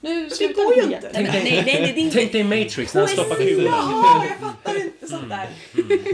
[0.00, 0.94] Nu det slutar går ju vi.
[0.94, 1.10] inte.
[1.14, 2.16] Nej, nej, nej, nej, det är inte...
[2.16, 3.64] Tänk dig Matrix när han stoppar kulan.
[3.64, 5.48] Jaha, jag fattar inte sånt där.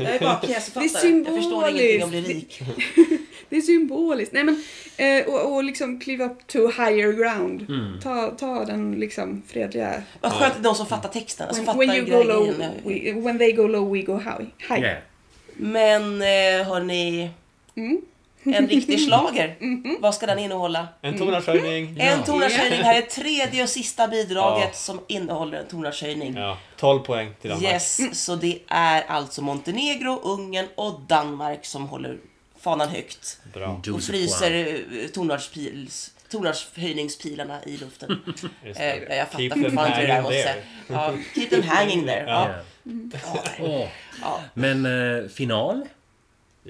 [0.05, 1.11] Jag är bara pjäsförfattare.
[1.12, 2.61] Det är Jag förstår ingenting om att bli symboliskt.
[2.61, 3.18] rik.
[3.51, 4.33] Det är symboliskt.
[4.33, 4.62] Nej, men,
[4.96, 7.66] eh, och, och liksom kliva upp to higher ground.
[8.03, 10.03] Ta, ta den liksom fredliga...
[10.20, 13.12] Vad skönt att de som fattar texten, alltså When, fattar when you go low, we,
[13.12, 14.46] when they go low we go high.
[14.68, 14.81] high.
[14.83, 14.98] Yeah.
[15.57, 17.31] Men eh, hörni,
[17.77, 18.01] Mm.
[18.54, 19.56] En riktig slager.
[20.00, 20.88] Vad ska den innehålla?
[21.02, 21.96] En tonartshöjning.
[22.00, 22.82] En tonartshöjning.
[22.82, 24.74] Här är tredje och sista bidraget Ja.
[24.78, 26.37] som innehåller en tonartshöjning.
[26.37, 27.72] Ja, 12 poäng till Danmark.
[27.72, 32.18] Yes, så det är alltså Montenegro, Ungern och Danmark som håller
[32.61, 33.40] fanan högt.
[33.54, 33.80] Bra.
[33.94, 34.74] Och fryser eh,
[35.14, 38.22] tonartspils- tonartshöjningspilarna i luften.
[38.76, 40.54] Eh, jag fattar fortfarande inte det där måste.
[40.88, 42.24] Ja, keep them hanging there.
[42.26, 42.48] Ja.
[42.48, 42.61] Yeah.
[43.58, 43.88] Ja.
[44.22, 44.40] Ja.
[44.54, 44.87] Men
[45.22, 45.84] eh, final?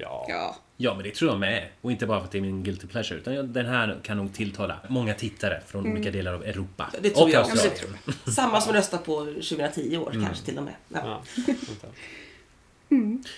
[0.01, 0.27] Ja.
[0.29, 0.57] Ja.
[0.77, 1.69] Ja, men det tror jag med.
[1.81, 3.19] Och inte bara för att det är min guilty pleasure.
[3.19, 6.91] Utan den här kan nog tilltala många tittare från olika delar av Europa.
[7.03, 7.69] Det tror och jag också.
[8.31, 10.75] Samma som röstar på 2010 år kanske till och med.
[10.89, 11.01] Ja.
[11.05, 11.23] Ja.
[11.67, 11.87] vänta.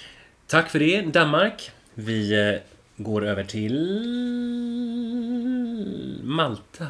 [0.46, 1.70] Tack för det, Danmark.
[1.94, 2.61] Vi eh,
[2.96, 3.77] går över till
[6.23, 6.87] Malta.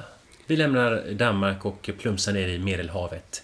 [0.46, 3.42] Vi lämnar Danmark och plumsar ner i Medelhavet.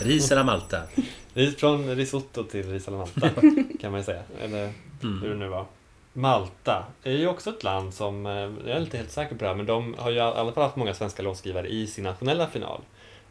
[0.00, 0.82] Ris eller Malta?
[1.34, 3.30] Ris- Från risotto till ris alla Malta,
[3.80, 4.22] kan man ju säga.
[4.42, 4.72] Eller
[5.02, 5.66] hur det nu var.
[6.12, 9.48] Malta är ju också ett land som, eh, jag är inte helt säker på det
[9.48, 12.46] här, men de har ju i alla fall haft många svenska låtskrivare i sin nationella
[12.46, 12.80] final.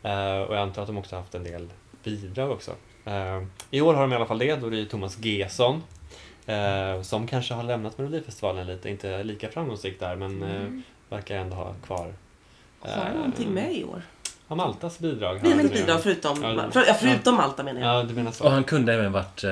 [0.04, 1.70] Eh, och jag antar att de också haft en del
[2.04, 2.72] bidrag också.
[3.06, 5.84] Eh, I år har de i alla fall det, då är det ju Thomas Gesson
[6.46, 11.56] eh, som kanske har lämnat Melodifestivalen lite, inte lika framgångsrikt där, men eh, verkar ändå
[11.56, 12.14] ha kvar
[12.80, 14.02] Har han någonting med i år?
[14.52, 15.40] Ja, Maltas bidrag.
[15.44, 15.74] Nej, har men det.
[15.74, 17.96] bidrag förutom, Ja, för, ja, förutom Malta menar jag.
[18.00, 18.44] Ja, du menar så.
[18.44, 19.50] Och han kunde även varit eh,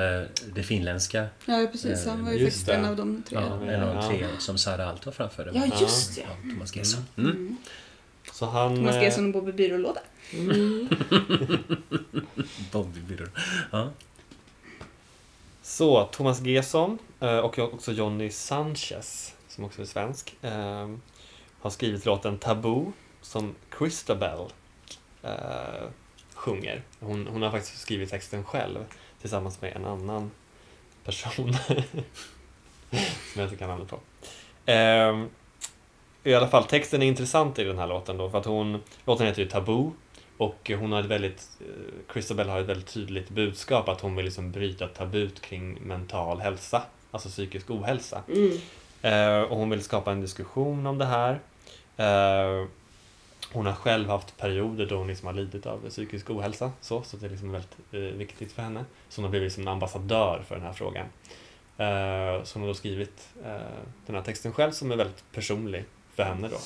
[0.54, 1.26] det finländska.
[1.46, 2.06] ja, precis.
[2.06, 2.74] Han var ju Just faktiskt det.
[2.74, 3.38] en av de tre.
[3.40, 4.08] Ja, en av Ja.
[4.08, 5.50] tre som Sara Alto framförde.
[5.54, 6.20] Ja, just det.
[6.20, 7.04] Ja, Thomas Gesson.
[7.18, 7.56] Mm.
[8.32, 8.76] Så han...
[8.76, 10.00] Thomas eh, Gesson och Bobby Byrålåda.
[12.72, 13.26] Bobby Birro.
[13.70, 13.88] Ja.
[15.62, 20.88] Så, Thomas Gesson eh, och också Johnny Sanchez, som också är svensk, eh,
[21.60, 24.38] har skrivit låten Taboo som Christabel
[25.22, 25.88] eh,
[26.34, 26.82] sjunger.
[27.00, 28.84] Hon, hon har faktiskt skrivit texten själv
[29.20, 30.30] tillsammans med en annan
[31.04, 31.54] person
[32.90, 34.00] som jag inte kan namnet på.
[34.66, 35.24] Eh,
[36.24, 39.26] I alla fall, texten är intressant i den här låten då, för att hon, låten
[39.26, 39.92] heter ju Taboo
[40.36, 44.24] och hon har ett väldigt, eh, Christabel har ett väldigt tydligt budskap att hon vill
[44.24, 48.22] liksom bryta tabut kring mental hälsa, alltså psykisk ohälsa.
[48.28, 48.58] Mm.
[49.02, 51.40] Eh, och hon vill skapa en diskussion om det här.
[53.52, 57.16] Hon har själv haft perioder då hon liksom har lidit av psykisk ohälsa, så, så
[57.16, 58.84] det är liksom väldigt eh, viktigt för henne.
[59.08, 61.06] Så hon har blivit liksom en ambassadör för den här frågan.
[61.76, 63.52] Eh, så hon har då skrivit eh,
[64.06, 66.56] den här texten själv som är väldigt personlig för henne då.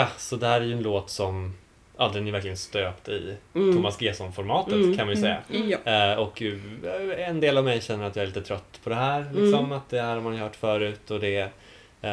[0.00, 1.54] Ja, så det här är ju en låt som
[1.96, 3.76] ja, den är verkligen stöpt i Mm.
[3.76, 5.38] Thomas Gesson-formatet Mm, kan man ju säga.
[5.84, 5.92] Ja.
[6.12, 8.96] Eh, och eh, en del av mig känner att jag är lite trött på det
[8.96, 9.20] här.
[9.34, 9.72] Liksom, Mm.
[9.72, 11.40] Att det här har man ju hört förut och det
[12.02, 12.10] eh,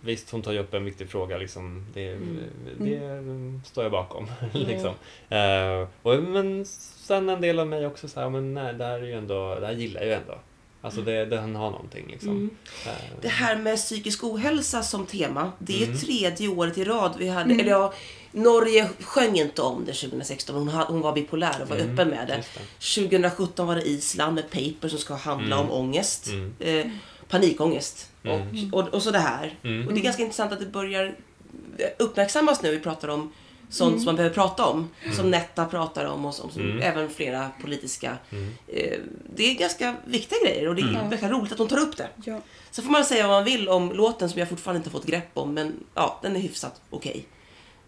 [0.00, 1.36] Visst, hon tar ju upp en viktig fråga.
[1.38, 2.38] Liksom, det, Mm.
[2.78, 4.26] det står jag bakom.
[4.52, 4.94] liksom.
[5.28, 8.98] Eh, och, men sen en del av mig också så här, men nej, det här
[9.00, 10.34] är ju ändå, det här gillar jag ju ändå.
[10.86, 12.30] Alltså det, den har någonting liksom.
[12.30, 12.50] Mm.
[12.86, 15.98] Eh, Det här med psykisk ohälsa som tema, det är Mm.
[15.98, 17.60] tredje året i rad vi hade, Mm.
[17.60, 17.92] eller ja,
[18.32, 22.34] Norge sjöng inte om det 2016, hon, var bipolär och var Mm, öppen med det.
[22.36, 22.60] det.
[22.78, 25.70] 2017 var det Island med Paper som ska handla Mm.
[25.70, 26.26] om ångest.
[26.26, 26.54] Mm.
[26.60, 26.86] Eh,
[27.28, 28.10] panikångest.
[28.22, 28.70] Mm.
[28.72, 29.54] Och, och, och så det här.
[29.62, 29.86] Mm.
[29.88, 31.14] Och det är ganska intressant att det börjar
[31.98, 32.70] uppmärksammas nu.
[32.70, 33.32] Vi pratar om
[33.68, 34.88] sånt som man behöver prata om.
[35.16, 36.82] Som Netta pratar om och som, som Mm.
[36.82, 38.18] även flera politiska.
[38.30, 38.52] Mm.
[38.68, 38.98] Eh,
[39.36, 41.30] det är ganska viktiga grejer och det är Mm.
[41.30, 42.08] roligt att de tar upp det.
[42.24, 42.40] Ja.
[42.70, 45.28] Så får man säga vad man vill om låten som jag fortfarande inte fått grepp
[45.34, 45.54] om.
[45.54, 47.26] Men ja, den är hyfsat okej.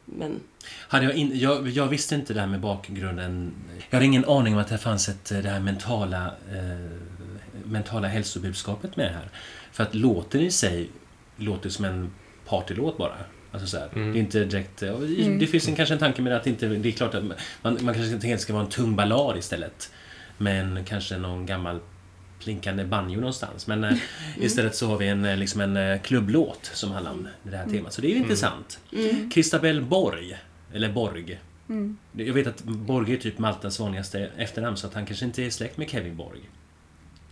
[0.05, 0.41] Men
[0.89, 3.55] Hade jag, in, jag, jag visste inte det här med bakgrunden.
[3.91, 6.91] Jag hade ingen aning om att det fanns ett, det här mentala, eh,
[7.65, 9.29] mentala hälsobudskapet med det här.
[9.73, 10.91] För att låten i sig
[11.37, 12.11] låter som en
[12.47, 13.17] partylåt bara.
[13.53, 14.13] Alltså så här, Mm.
[14.13, 14.83] Det är inte direkt...
[14.83, 15.39] Mm.
[15.39, 16.69] Det finns en, kanske en tanke med att det inte...
[16.69, 19.93] Det är klart att man, man kanske inte helt ska vara en tung ballad istället.
[20.39, 21.81] Men kanske någon gammal
[22.39, 23.67] plinkande banjo någonstans.
[23.67, 23.97] Men eh,
[24.41, 27.67] istället så har vi en, eh, liksom en eh, klubblåt som handlar om det här
[27.67, 27.93] temat.
[27.93, 28.81] Så det är ju intressant.
[28.93, 29.31] mm.
[29.31, 30.39] Christabel Borg,
[30.73, 31.41] eller Borg.
[31.69, 31.97] Mm.
[32.13, 35.51] Jag vet att Borg är typ Maltas vanligaste efternamn så att han kanske inte är
[35.51, 36.41] släkt med Kevin Borg.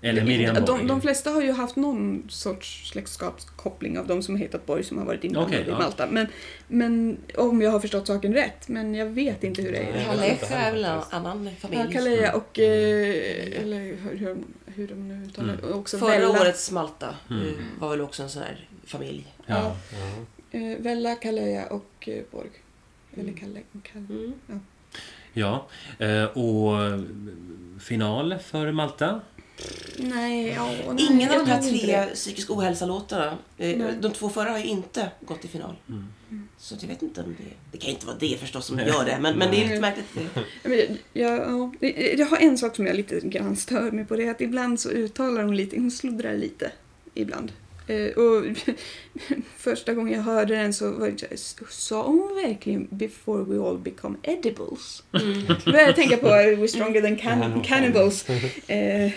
[0.06, 0.66] Eller Miriam Borg.
[0.66, 4.84] de, de flesta har ju haft någon sorts släktskapskoppling av de som har hetat Borg
[4.84, 5.78] som har varit inblandade Okej, i ja.
[5.78, 6.06] Malta.
[6.10, 6.26] Men,
[6.68, 8.68] men om jag har förstått saken rätt.
[8.68, 10.04] Men jag vet inte hur det är.
[10.04, 11.92] Kalef är väl en annan Ja, familj.
[11.92, 12.58] Kaleja och...
[12.58, 15.72] Eh, eller hur, hur, hur de nu uttalar Mm.
[15.78, 17.54] Också Förra Vella, årets Malta eh, Mm.
[17.78, 19.26] var väl också en sån här familj.
[19.46, 19.76] Ja.
[19.92, 20.58] Ja.
[20.58, 22.50] Eh, Vella, Kaleja och eh, Borg.
[23.14, 23.34] Eller Mm.
[23.34, 23.60] Kalle.
[23.92, 24.06] Kalle.
[24.48, 24.60] Mm.
[25.32, 25.66] ja.
[25.98, 27.00] Eh, Och
[27.80, 29.20] final för Malta.
[29.98, 34.50] Nej, ja, nej, Ingen av jag de här tre psykisk ohälsa-låtarna, eh, de två förra
[34.50, 35.76] har ju inte gått till final.
[35.88, 36.08] Mm.
[36.58, 37.54] Så jag vet inte om det...
[37.72, 40.06] Det kan inte vara det förstås som gör det, men, men det är lite märkligt.
[40.62, 40.72] Jag,
[41.12, 44.16] jag, ja, det- jag har en sak som jag lite grann stör mig på.
[44.16, 46.72] Det är att ibland så uttalar hon lite, hon sluddrar lite.
[47.14, 47.52] Ibland.
[47.88, 48.44] Eh, och
[49.56, 51.36] första gången jag hörde den så var här,
[51.70, 55.02] sa hon verkligen before we all become edibles?
[55.12, 55.42] Mm.
[55.46, 58.24] Då började jag tänka på We're stronger than can- cannibals.
[58.68, 59.12] Eh,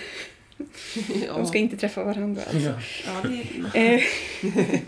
[1.28, 2.42] Ja, de ska inte träffa varandra.
[2.54, 2.74] Alltså.
[3.06, 3.30] ja,
[3.74, 3.80] det.
[3.94, 4.02] Eh,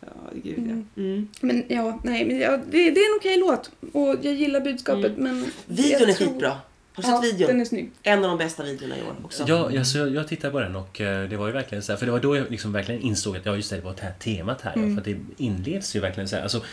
[0.00, 0.86] Ja, gud Mm.
[0.94, 1.02] ja.
[1.02, 1.28] Mm.
[1.40, 3.70] men ja, nej, men ja, det, det är en okej låt.
[3.92, 5.46] Och jag gillar budskapet men...
[5.66, 6.56] Videon jag är tror- skitbra.
[6.94, 7.48] Har du Ja, sett videon?
[7.48, 7.90] den är snygg.
[8.02, 9.44] En av de bästa videorna i år också.
[9.48, 11.96] Ja, alltså, jag, jag tittade på den och eh, det var ju verkligen så här,
[11.96, 14.02] för det var då jag liksom verkligen insåg att ja, just det, det var det
[14.02, 14.72] här temat här.
[14.74, 14.94] Mm.
[14.94, 16.64] För att det inleds ju verkligen så här, alltså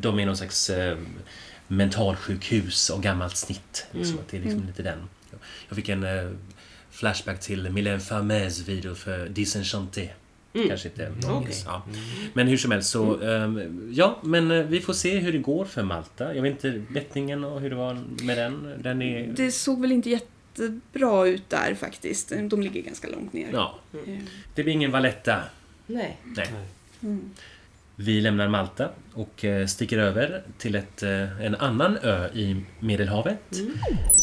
[0.00, 0.98] de är någon slags eh,
[1.68, 3.86] mentalsjukhus och gammalt snitt.
[3.90, 4.24] Liksom, Mm.
[4.24, 4.66] att det är liksom Mm.
[4.68, 4.98] lite den.
[5.68, 6.30] Jag fick en eh,
[6.90, 10.08] flashback till Mylène Farmers video för Disenchanté.
[10.54, 10.68] Mm.
[10.68, 11.62] Kanske inte någon minns.
[11.66, 11.82] ja.
[12.32, 15.64] Men hur som helst så, ehm, ja, men eh, vi får se hur det går
[15.64, 16.34] för Malta.
[16.34, 18.74] Jag vet inte, bettningen och hur det var med den.
[18.82, 19.26] Den är...
[19.26, 22.32] Det såg väl inte jättebra ut där faktiskt.
[22.50, 23.48] De ligger ganska långt ner.
[23.52, 24.18] Ja, Eh,
[24.54, 25.42] det blir ingen Valletta.
[25.86, 26.16] Nej.
[26.24, 26.48] Nej.
[27.02, 27.30] Mm.
[28.02, 33.52] Vi lämnar Malta och eh, sticker över till ett, eh, en annan ö i Medelhavet.
[33.52, 33.72] Mm.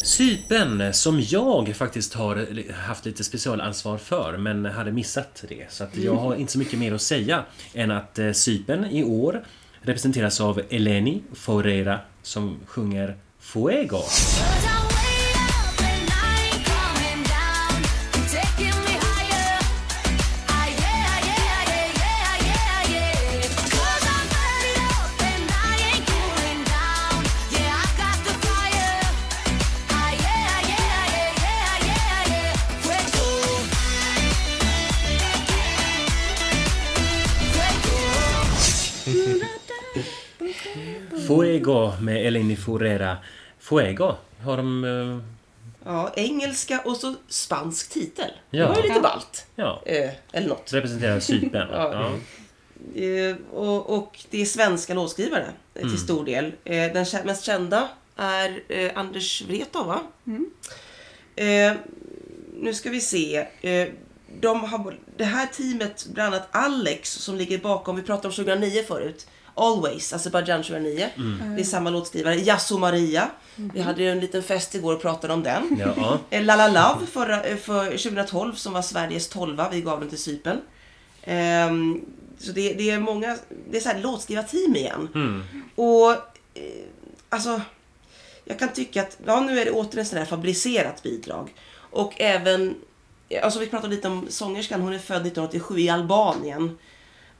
[0.04, 5.66] Cypern, eh, som jag faktiskt har eh, haft lite specialansvar för, men hade missat det.
[5.70, 9.04] Så att jag har inte så mycket mer att säga än att eh, Cypern i
[9.04, 9.44] år
[9.80, 14.02] representeras av Eleni Foureira som sjunger Fuego.
[41.26, 41.92] Fuego.
[42.00, 43.16] Med Eleni Foureira.
[43.58, 44.14] Fuego,
[44.44, 44.84] har de...
[44.84, 45.18] eh,
[45.84, 48.30] Ja, engelska och så spansk titel.
[48.50, 48.62] Ja.
[48.62, 49.46] Det var ju lite ballt.
[49.56, 50.72] Ja, Eh, eller något.
[50.72, 51.68] representerar Cypern.
[51.72, 51.92] Ja.
[52.94, 53.02] ja.
[53.02, 55.90] Eh, och, och det är svenska låtskrivare eh, Mm.
[55.94, 56.44] till stor del.
[56.64, 60.00] Eh, den mest kända är eh, Anders Wrethov, va?
[60.26, 60.50] Mm.
[61.36, 61.72] Eh,
[62.60, 63.46] nu ska vi se.
[63.60, 63.88] Eh,
[64.40, 68.82] de har, det här teamet, bland annat Alex som ligger bakom, vi pratade om 2009
[68.88, 69.26] förut.
[69.58, 71.08] Always, Azerbaijan 2009.
[71.16, 71.54] Mm.
[71.56, 72.34] Det är samma låtskrivare.
[72.34, 73.30] Yasso Maria.
[73.56, 75.76] Vi hade ju en liten fest igår och pratade om den.
[75.96, 76.18] Ja.
[76.30, 79.68] Eh, La La Love förra, eh, för 2012 som var Sveriges tolva.
[79.70, 80.60] Vi gav den till Cypern.
[81.22, 82.00] Ehm,
[82.40, 83.36] Så det, det är många,
[83.70, 85.08] det är så här låtskrivarteam igen.
[85.14, 85.42] Mm.
[85.74, 86.10] Och
[86.54, 86.84] eh,
[87.28, 87.60] alltså,
[88.44, 91.54] jag kan tycka att ja, nu är det åter en sån här fabricerat bidrag.
[91.90, 92.74] Och även,
[93.42, 96.78] alltså vi pratade lite om sångerskan, hon är född 1987 i Albanien.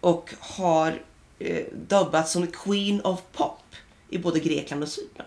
[0.00, 1.02] Och har
[1.38, 3.58] eh, dubbats som Queen of Pop
[4.10, 5.26] i både Grekland och Cypern.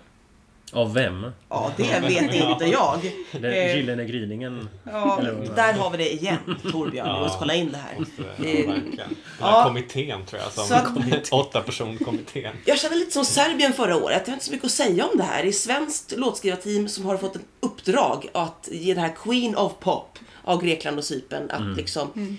[0.74, 1.32] Av vem?
[1.50, 3.12] Ja, det vet inte jag.
[3.32, 4.70] Den Eh, gyllene gryningen?
[4.84, 5.20] Ja,
[5.56, 6.38] där har vi det igen,
[6.72, 7.14] Torbjörn.
[7.16, 7.96] Vi måste kolla in det här.
[8.18, 8.68] Ja, Eh.
[8.68, 8.98] Den
[9.40, 9.46] ja.
[9.46, 12.54] här kommittén tror jag, som att- åtta personkommittén.
[12.66, 14.22] Jag känner lite som Serbien förra året.
[14.26, 15.44] Jag har inte så mycket att säga om det här.
[15.44, 19.72] Det är svenskt låtskrivarteam som har fått ett uppdrag att ge det här Queen of
[19.80, 22.34] Pop av Grekland och Cypern att liksom eh,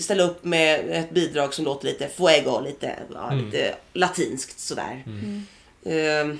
[0.00, 5.04] ställa upp med ett bidrag som låter lite fuego, lite, ja, lite latinskt sådär.
[5.84, 6.38] Ehm,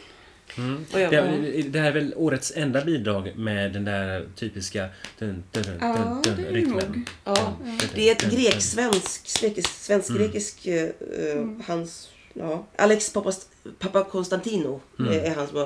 [0.93, 4.89] och jag, Det, det här är väl årets enda bidrag med den där typiska
[5.19, 7.07] dun, dun, dun, Ja, dun, det är det rytmen.
[7.25, 7.57] Ja,
[7.95, 9.27] det är ett grek-svensk,
[9.67, 15.59] svensk-grekisk, eh, eh, hans, ja, Alex Papas, Papa Konstantino eh, är han som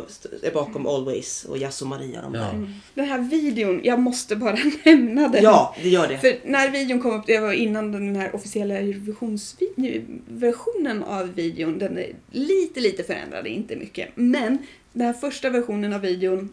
[0.42, 2.40] är bakom Always och Yasso Maria de Ja.
[2.40, 2.72] där.
[2.94, 5.42] Den här videon, jag måste bara nämna den.
[5.42, 6.18] Ja, det gör det.
[6.18, 11.78] För när videon kom upp, det var innan den här officiella Eurovisionsversionen av videon.
[11.78, 14.08] Den är lite, lite förändrad, inte mycket.
[14.14, 14.58] Men
[14.92, 16.48] den här första versionen av videon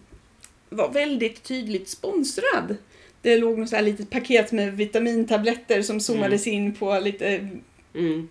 [0.70, 2.76] var väldigt tydligt sponsrad.
[3.22, 7.48] Det låg något så här litet paket med vitamintabletter som zoomades in på lite
[7.96, 8.30] Mm.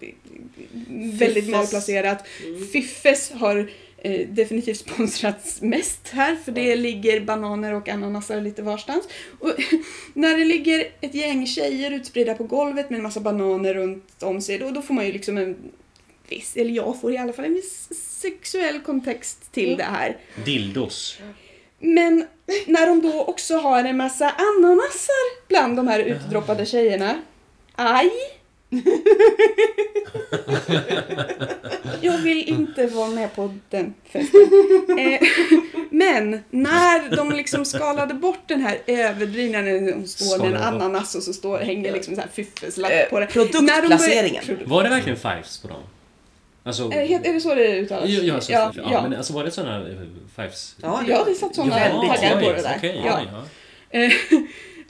[1.18, 1.50] väldigt Fiffes.
[1.50, 2.26] malplacerat.
[2.72, 9.08] Fiffes har eh, definitivt sponsrats mest här för det ligger bananer och ananaser lite varstans.
[9.40, 9.50] Och
[10.14, 14.40] när det ligger ett gäng tjejer utspridda på golvet med en massa bananer runt om
[14.40, 15.56] sig då, då får man ju liksom en
[16.28, 17.88] viss, eller jag får i alla fall en viss
[18.20, 20.16] sexuell kontext till det här.
[20.44, 21.18] Dildos.
[21.78, 22.26] Men
[22.66, 27.22] när de då också har en massa ananaser bland de här utdroppade tjejerna.
[27.74, 28.10] Aj!
[32.00, 34.40] Jag vill inte vara med på den festen.
[34.98, 35.20] Eh,
[35.90, 41.14] men när de liksom skalade bort den här överdrivna, när de står med en ananas
[41.14, 43.26] och så står, hänger liksom så här fiffelslapp Eh, på det.
[43.26, 44.44] produktplaceringen.
[44.46, 45.82] Började- Var det verkligen fives på dem?
[46.64, 46.84] Alltså...
[46.84, 48.08] Är det, helt- är det så det uttalas?
[48.08, 49.02] Ja, ja, så, ja, ja, ja.
[49.02, 49.94] men alltså var det sådana eh,
[50.36, 50.76] fives?
[50.82, 52.74] Ja, Ja, det satt sådana Väldigt taggar på det där.
[52.78, 53.20] okej, ja.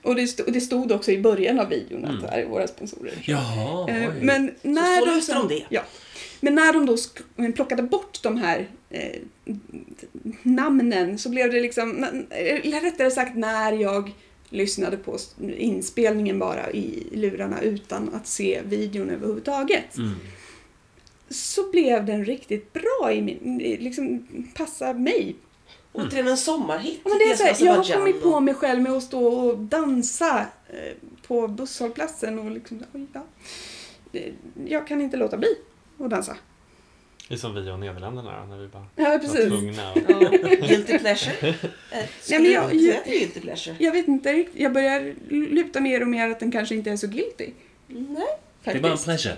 [0.04, 2.66] Och det stod, det stod också i början av videon att det här är våra
[2.66, 3.14] sponsorer.
[3.24, 4.14] Jaha, Eh, oj.
[4.20, 5.64] Men när så de löste de det.
[5.68, 5.82] Ja.
[6.40, 6.96] Men när de då
[7.52, 9.20] plockade bort de här eh,
[10.42, 14.12] namnen så blev det liksom, eller rättare sagt när jag
[14.48, 15.18] lyssnade på
[15.56, 19.96] inspelningen bara i lurarna utan att se videon överhuvudtaget.
[19.96, 20.14] Mm.
[21.28, 25.36] Så blev den riktigt bra i min, liksom passar mig.
[25.94, 27.00] Återigen en sommarhit.
[27.04, 29.02] Ja, men det är så här, jag har kommit på och- mig själv med att
[29.02, 30.76] stå och dansa eh,
[31.26, 33.24] på busshållplatsen och liksom, oj, ja.
[34.12, 34.32] Det-
[34.66, 35.48] Jag kan inte låta bli
[35.98, 36.36] att dansa.
[37.28, 39.48] Det är som vi och Nederländerna när vi bara Ja, var precis.
[39.48, 39.90] tvungna.
[39.90, 40.28] att- Ja,
[40.66, 41.48] guilty pleasure.
[41.48, 43.76] Eh, Skulle men jag- jag- guilty pleasure?
[43.80, 44.60] Jag vet inte riktigt.
[44.62, 47.50] Jag börjar luta mer och mer att den kanske inte är så guilty.
[47.86, 48.26] Nej.
[48.64, 49.04] Det är bara en Faktiskt.
[49.04, 49.36] pleasure.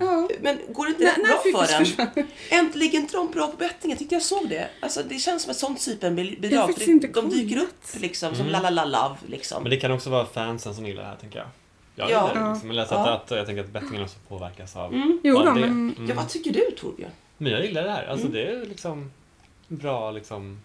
[0.00, 0.28] Ja.
[0.40, 1.86] Men går det inte när bra för den?
[1.86, 2.26] försvann?
[2.50, 3.90] Äntligen de bra på bettingen.
[3.90, 4.68] Jag tyckte jag såg det.
[4.80, 5.80] Alltså, det känns som ett sånt
[6.66, 8.62] faktiskt för inte det- De dyker upp liksom som Mm.
[8.62, 9.62] la la la love liksom.
[9.62, 11.48] Men det kan också vara fansen som gillar det här, tänker jag.
[11.94, 12.28] Jag Ja.
[12.28, 12.68] gillar det liksom.
[12.86, 13.10] Så Ja.
[13.14, 15.20] att, jag tänker att bettingen också påverkas av, Mm.
[15.24, 15.60] Jo då, det.
[15.60, 16.06] men Mm.
[16.08, 17.10] Ja, vad tycker du Torbjörn?
[17.38, 18.06] Men jag gillar det här.
[18.06, 18.32] Alltså Mm.
[18.38, 19.12] det är liksom
[19.68, 20.60] bra liksom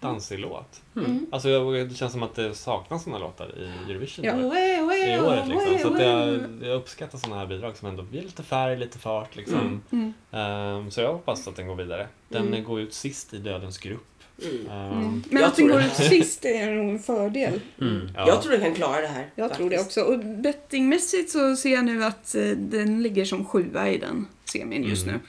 [0.00, 0.82] dansig låt.
[0.96, 1.26] Mm.
[1.32, 4.34] Alltså jag, det känns som att det saknas sådana låtar i Eurovision Ja.
[4.36, 5.48] i året.
[5.48, 5.78] Liksom.
[5.82, 9.36] Så att jag, jag uppskattar sådana här bidrag som ändå ger lite färg, lite fart.
[9.36, 9.82] Liksom.
[9.92, 10.12] Mm.
[10.32, 12.06] Ehm, så jag hoppas att den går vidare.
[12.28, 12.64] Den Mm.
[12.64, 14.06] går ut sist i Dödens grupp.
[14.44, 14.66] Mm.
[14.70, 15.22] Mm.
[15.30, 17.60] Men Jag att den går ut sist är nog en fördel.
[17.80, 18.10] Mm.
[18.16, 18.28] ja.
[18.28, 19.26] Jag tror den kan klara det här.
[19.34, 19.98] Jag tror det faktiskt.
[19.98, 20.12] också.
[20.12, 24.84] Och bettingmässigt så ser jag nu att eh, den ligger som sjua i den semin
[24.84, 25.14] just Mm.
[25.14, 25.20] nu.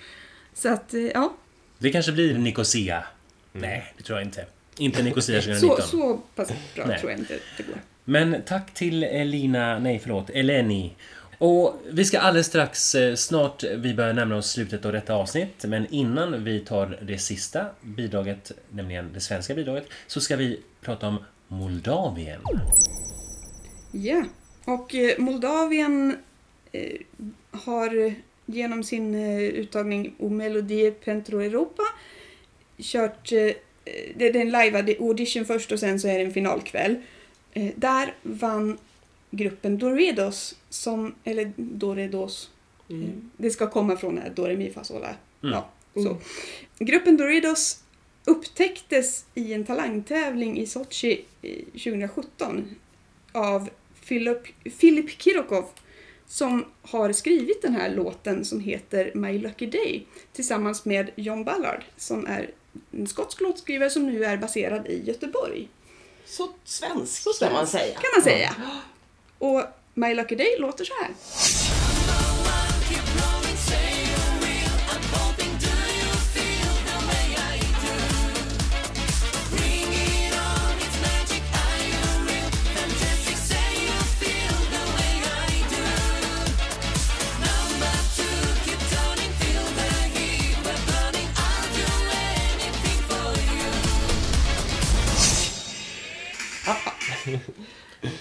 [0.54, 1.34] Så att, eh, ja.
[1.78, 3.04] Det kanske blir Nicosia.
[3.54, 4.46] Nej, det tror jag inte.
[4.78, 5.88] Inte Nicosia Så, 2019.
[5.88, 7.00] så pass bra Nej.
[7.00, 7.76] tror jag inte det går.
[8.04, 10.94] Men tack till Elina, nej förlåt, Eleni.
[11.38, 15.66] Och vi ska alldeles strax, eh, snart, vi börjar närma oss slutet av detta avsnitt.
[15.68, 21.08] Men innan vi tar det sista bidraget, nämligen det svenska bidraget, så ska vi prata
[21.08, 21.18] om
[21.48, 22.42] Moldavien.
[23.92, 24.24] Ja,
[24.66, 26.18] och eh, Moldavien
[26.72, 26.92] eh,
[27.52, 28.14] har
[28.46, 31.84] genom sin uttagning O Melodie Pentru Europa
[32.78, 33.32] kört,
[34.16, 36.96] det är en live audition först och sen så är det en finalkväll.
[37.54, 38.78] Eh, där vann
[39.32, 42.50] gruppen Doredos, som, eller Doredos,
[42.90, 43.32] eh, Mm.
[43.38, 45.08] det ska komma från eh, Do Re Mi Fa Sol La.
[45.08, 45.54] Mm.
[45.54, 45.70] Ja,
[46.04, 46.18] så.
[46.80, 47.84] Gruppen Doridos
[48.26, 52.76] upptäcktes i en talangtävling i Sochi eh, 2017
[53.32, 53.70] av
[54.02, 54.38] Filip,
[54.80, 55.66] Filip Kirokov
[56.28, 61.84] som har skrivit den här låten som heter My Lucky Day tillsammans med John Ballard
[61.98, 62.50] som är
[62.92, 65.68] en skotsk låtskrivare som nu är baserad i Göteborg.
[66.26, 68.00] Så svensk, Så kan man svensk, säga.
[68.00, 68.56] Kan man säga.
[69.38, 69.64] Och
[69.94, 71.12] My Lucky Day låter så här.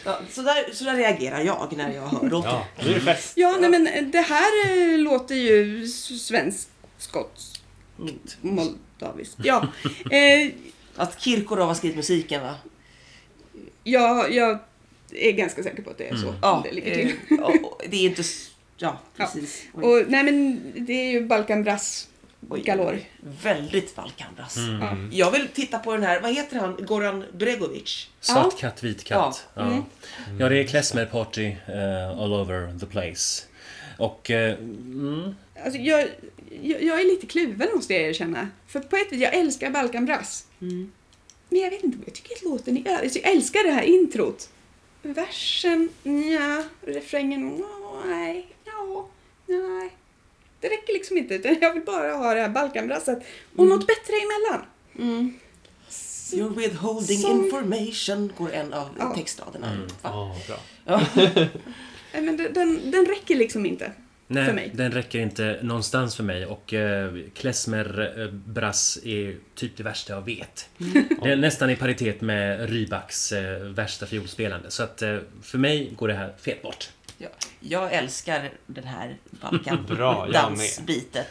[0.04, 2.50] Ja, så, där, så där reagerar jag när jag hör låten.
[2.50, 3.32] Ja, nu är det fest.
[3.36, 5.86] Ja, nej men det här eh, låter ju
[6.18, 7.62] svensk, skotskt,
[8.40, 9.36] moldaviskt.
[9.44, 9.66] Ja,
[10.10, 10.50] eh,
[10.96, 12.54] Att Kirkorov har skrivit musiken va?
[13.84, 14.58] jag, jag
[15.12, 17.38] är ganska säker på att det är så Ja, det ligger till.
[17.38, 17.54] eh,
[17.90, 18.22] det är inte...
[18.76, 19.26] Ja, Ja.
[19.26, 19.62] precis.
[19.74, 19.84] Oj.
[19.84, 22.08] Och nej men det är ju Balkan Brass
[22.48, 22.98] Oj, galore.
[23.42, 24.56] Väldigt Balkanbrass.
[24.80, 24.96] Ja.
[25.10, 26.76] Jag vill titta på den här, vad heter han?
[26.80, 28.08] Goran Bregovic?
[28.20, 29.46] Svart katt, vit katt.
[29.54, 29.62] Ja.
[29.62, 29.84] Ja,
[30.38, 30.48] ja.
[30.48, 33.42] det är klezmer-party eh, all over the place.
[33.98, 34.30] Och...
[34.30, 35.34] eh, mm,
[35.64, 36.08] Alltså, jag,
[36.62, 38.48] jag, jag är lite kluven måste jag erkänna.
[38.66, 40.46] För på ett vis, jag älskar Balkan Brass.
[40.60, 40.92] Mm.
[41.48, 43.02] Men jag vet inte, jag tycker att låten är...
[43.02, 44.48] Alltså, jag älskar det här introt.
[45.02, 46.64] Versen, ja.
[46.86, 47.64] Refrängen,
[48.06, 49.08] nej, ja,
[49.46, 49.90] nej.
[50.60, 53.18] Det räcker liksom inte, utan jag vill bara ha det här Balkanbrasset.
[53.56, 54.66] Och något bättre emellan.
[54.98, 55.38] Mm.
[56.32, 59.14] You're withholding Som- information, går en av Ja.
[59.14, 59.70] textraderna.
[59.72, 59.86] Mm.
[60.02, 60.56] Ja, bra.
[60.84, 61.06] Ja.
[62.12, 63.92] Men den, den, räcker liksom inte.
[64.26, 64.70] nej, För mig.
[64.74, 66.46] den räcker inte någonstans för mig.
[66.46, 70.68] Och eh, klezmer-brass är typ det värsta jag vet.
[71.22, 74.70] Det är nästan i paritet med Rybaks eh, värsta fiolspelande.
[74.70, 76.90] Så att eh, för mig går det här fet bort.
[77.22, 77.28] Ja,
[77.60, 80.58] jag älskar den här Balkan Bra, jag.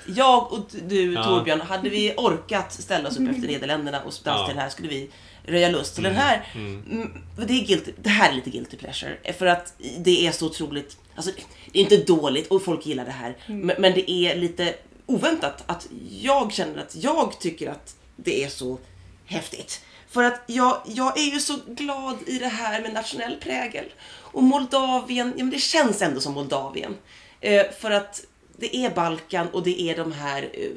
[0.08, 1.24] Jag och du Ja.
[1.24, 4.46] Torbjörn, hade vi orkat ställa oss upp efter Nederländerna och dansa Ja.
[4.46, 5.10] till den här skulle vi
[5.44, 5.96] röja lust.
[5.96, 9.34] Så den här, mm, det, är guilty, det här är lite guilty pleasure.
[9.38, 11.32] För att det är så otroligt, alltså
[11.72, 13.38] det är inte dåligt och folk gillar det här.
[13.48, 14.76] Men, men det är lite
[15.06, 18.80] oväntat att jag känner att jag tycker att det är så
[19.26, 19.82] häftigt.
[20.10, 23.86] För att jag, jag är ju så glad i det här med nationell prägel.
[24.32, 26.98] Och Moldavien, ja men det känns ändå som Moldavien.
[27.42, 28.22] Eh, för att
[28.58, 30.70] det är Balkan och det är de här eh,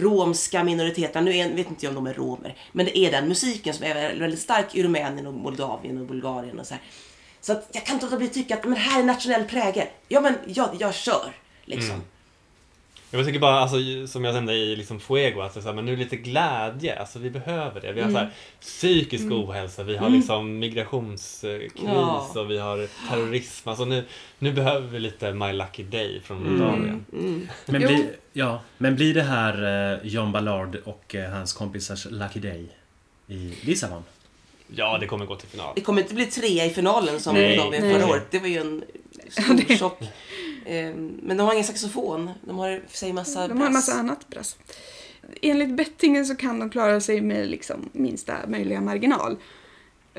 [0.00, 1.20] romska minoriteterna.
[1.24, 3.84] Nu är, vet inte jag om de är romer, men det är den musiken som
[3.86, 6.82] är väldigt- stark i Rumänien och Moldavien och Bulgarien och så här.
[7.40, 9.86] Så att jag kan inte låta bli att tycka att men här är nationell prägel.
[10.08, 11.32] Ja men jag, jag kör
[11.64, 11.90] liksom.
[11.90, 12.06] Mm.
[13.10, 13.76] Jag tycker bara, alltså,
[14.06, 17.30] som jag nämnde i liksom Fuego, är så här, men nu lite glädje, alltså vi
[17.30, 17.92] behöver det.
[17.92, 18.30] Vi har så här,
[18.60, 22.30] psykisk ohälsa, vi har liksom migrationskris Ja.
[22.36, 23.68] och vi har terrorism.
[23.68, 24.04] Alltså nu,
[24.38, 27.04] nu behöver vi lite My Lucky Day från Moldavien.
[27.66, 27.88] Men, Jo.
[27.88, 32.68] blir, ja, men blir det här eh, John Ballard och eh, hans kompisars Lucky Day
[33.26, 34.02] i Lissabon?
[34.74, 35.72] Ja, det kommer gå till final.
[35.74, 37.34] Det kommer inte bli trea i finalen som.
[37.34, 38.26] Moldavien förra året.
[38.30, 38.84] Det var ju en
[39.28, 39.98] stor chock.
[40.66, 42.30] Ehm, Men de har ingen saxofon.
[42.42, 43.88] De har säg massa De har en brass.
[43.88, 44.56] massa annat brass.
[45.42, 49.36] Enligt bettingen så kan de klara sig med liksom minsta möjliga marginal.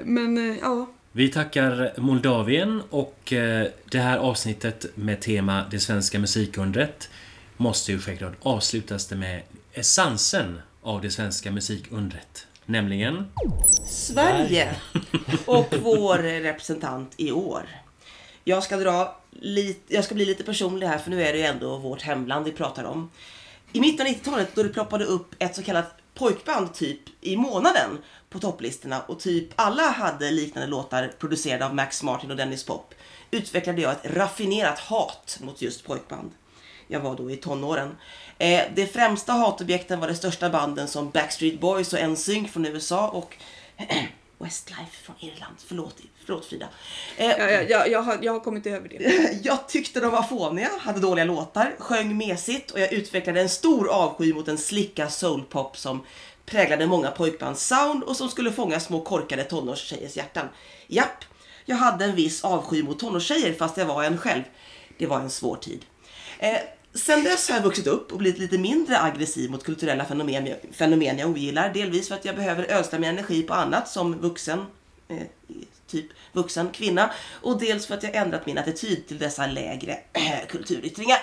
[0.03, 6.19] Men eh, ja, Vi tackar Moldavien och eh, det här avsnittet med tema Det svenska
[6.19, 7.09] musikundret
[7.57, 9.41] måste ju självklart avslutas det med
[9.73, 12.47] essensen av det svenska musikundret.
[12.65, 13.25] Nämligen...
[13.89, 14.75] Sverige
[15.45, 17.69] och vår representant i år.
[18.47, 21.45] Jag ska dra lite, jag ska bli lite personlig här för nu är det ju
[21.45, 23.11] ändå vårt hemland vi pratar om.
[23.73, 27.97] I mitten av 90-talet då det ploppade upp ett så kallat pojkband typ i månaden
[28.29, 32.93] på topplistorna och typ alla hade liknande låtar producerade av Max Martin och Dennis Pop
[33.31, 36.31] utvecklade jag ett raffinerat hat mot just pojkband.
[36.87, 37.97] Jag var då i tonåren.
[38.37, 43.09] Eh, de främsta hatobjekten var de största banden som Backstreet Boys och NSYNC från USA
[43.09, 43.37] och
[44.37, 45.55] Westlife från Irland.
[45.57, 45.95] Förlåt,
[46.27, 46.67] förlåt Frida.
[47.17, 49.39] Eh, jag, jag, jag, har, jag har kommit över det.
[49.43, 53.89] jag tyckte de var fåniga, hade dåliga låtar, sjöng mesigt och jag utvecklade en stor
[53.89, 56.05] avsky mot en slicka soulpop som
[56.45, 60.45] präglade många pojkbands sound och som skulle fånga små korkade tonårstjejers hjärtan.
[60.87, 61.25] Japp,
[61.65, 64.43] jag hade en viss avsky mot tonårstjejer fast jag var en själv.
[64.97, 65.85] Det var en svår tid.
[66.39, 66.57] Eh,
[66.93, 71.17] sen dess har jag vuxit upp och blivit lite mindre aggressiv mot kulturella fenomen, fenomen
[71.17, 71.73] jag ogillar.
[71.73, 74.65] Delvis för att jag behöver ödsla min energi på annat som vuxen,
[75.07, 75.17] eh,
[75.87, 77.11] typ vuxen kvinna.
[77.41, 81.19] Och dels för att jag ändrat min attityd till dessa lägre äh, kulturyttringar.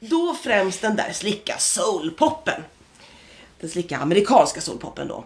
[0.00, 2.62] Då främst den där slicka soulpoppen.
[3.60, 5.24] Den slicka amerikanska soulpoppen då.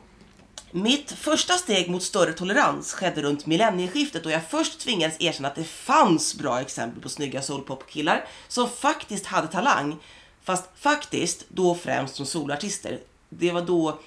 [0.70, 5.54] Mitt första steg mot större tolerans skedde runt millennieskiftet då jag först tvingades erkänna att
[5.54, 9.96] det fanns bra exempel på snygga soulpopkillar som faktiskt hade talang.
[10.42, 12.98] Fast faktiskt då främst som solartister.
[13.28, 13.98] Det var då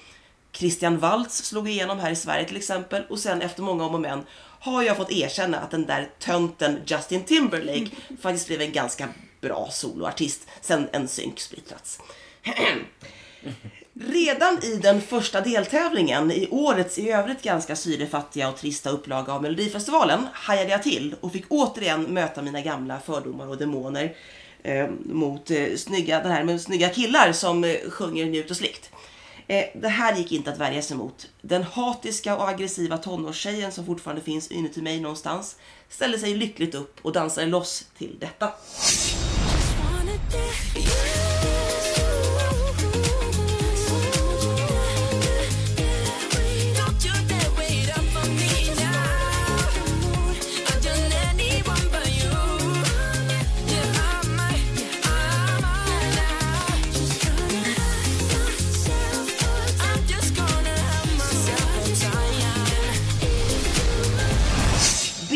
[0.52, 4.00] Christian Waltz slog igenom här i Sverige till exempel och sen efter många om och
[4.00, 4.22] men
[4.62, 7.86] har jag fått erkänna att den där tönten Justin Timberlake
[8.20, 9.08] faktiskt blev en ganska
[9.40, 12.00] bra soloartist sen en synk splittrats.
[13.94, 19.42] Redan i den första deltävlingen i årets i övrigt ganska syrefattiga och trista upplaga av
[19.42, 24.14] Melodifestivalen hajade jag till och fick återigen möta mina gamla fördomar och demoner
[24.62, 28.90] eh, mot eh, snygga, det här med snygga killar som eh, sjunger njut och slikt.
[29.52, 31.28] Eh, det här gick inte att värja sig mot.
[31.40, 35.56] Den hatiska och aggressiva tonårstjejen som fortfarande finns inuti mig någonstans
[35.88, 38.52] ställde sig lyckligt upp och dansade loss till detta.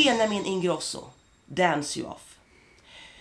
[0.07, 1.05] Benjamin Ingrosso,
[1.47, 2.39] Dance You Off.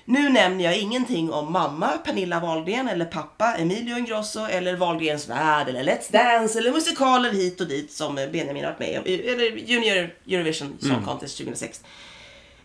[0.06, 5.68] Nu nämner jag ingenting om mamma Pernilla Wahlgren eller pappa Emilio Ingrosso eller Wahlgrens värld
[5.70, 9.06] eller Let's Dance eller musikaler hit och dit som Benjamin har varit med om.
[9.06, 11.84] Eller Junior Eurovision Song Contest 2006.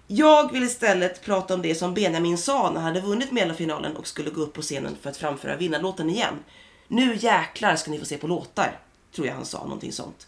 [0.07, 4.07] Jag vill istället prata om det som Benjamin sa när han hade vunnit mellofinalen och
[4.07, 6.35] skulle gå upp på scenen för att framföra vinnarlåten igen.
[6.89, 8.79] Nu jäklar ska ni få se på låtar,
[9.15, 10.27] tror jag han sa, någonting sånt.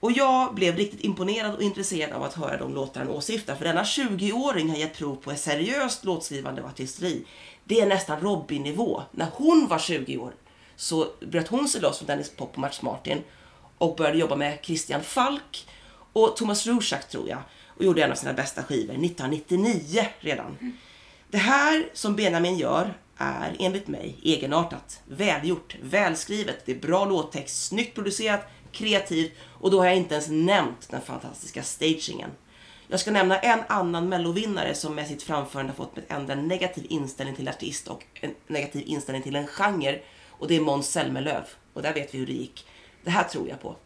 [0.00, 3.54] Och jag blev riktigt imponerad och intresserad av att höra de låtar han åsyftar.
[3.54, 7.24] För denna 20-åring har gett prov på ett seriöst låtskrivande och artisteri.
[7.64, 9.02] Det är nästan Robin-nivå.
[9.10, 10.32] När hon var 20 år
[10.76, 13.22] så bröt hon sig loss från Dennis Pop och Mats Martin
[13.78, 15.68] och började jobba med Christian Falk
[16.12, 17.38] och Thomas Rorschach tror jag
[17.76, 20.76] och gjorde en av sina bästa skivor 1999 redan.
[21.30, 27.66] Det här som Benjamin gör är enligt mig egenartat, välgjort, välskrivet, det är bra låttext,
[27.66, 32.30] snyggt producerat, kreativt och då har jag inte ens nämnt den fantastiska stagingen.
[32.88, 36.34] Jag ska nämna en annan mellovinnare som med sitt framförande har fått mig att ändra
[36.34, 39.98] en negativ inställning till artist och en negativ inställning till en genre
[40.30, 42.66] och det är Måns Zelmerlöw och där vet vi hur det gick.
[43.04, 43.76] Det här tror jag på.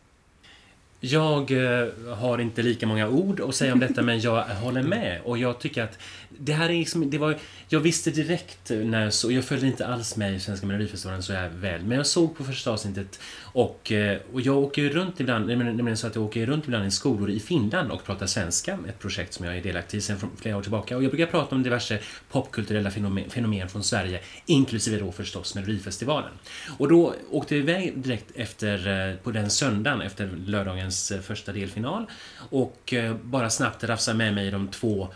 [1.01, 5.20] Jag eh, har inte lika många ord att säga om detta, men jag håller med.
[5.24, 5.99] Och jag tycker att
[6.39, 9.87] det här är liksom, det var, jag visste direkt när jag såg, jag följde inte
[9.87, 13.93] alls med i Svenska Melodifestivalen så här väl, men jag såg på första avsnittet och,
[13.93, 16.64] eh, och jag åker ju runt ibland, det är nämligen så att jag åker runt
[16.64, 20.01] ibland i skolor i Finland och pratar svenska, ett projekt som jag är delaktig i
[20.01, 20.97] sedan flera år tillbaka.
[20.97, 21.99] Och jag brukar prata om diverse
[22.31, 26.33] popkulturella fenomen, fenomen från Sverige, inklusive då förstås Melodifestivalen.
[26.78, 31.53] Och då åkte jag iväg direkt efter, eh, på den söndagen, efter lördagens eh, första
[31.53, 32.07] delfinal
[32.51, 35.09] och bara snabbt rafsade med mig de två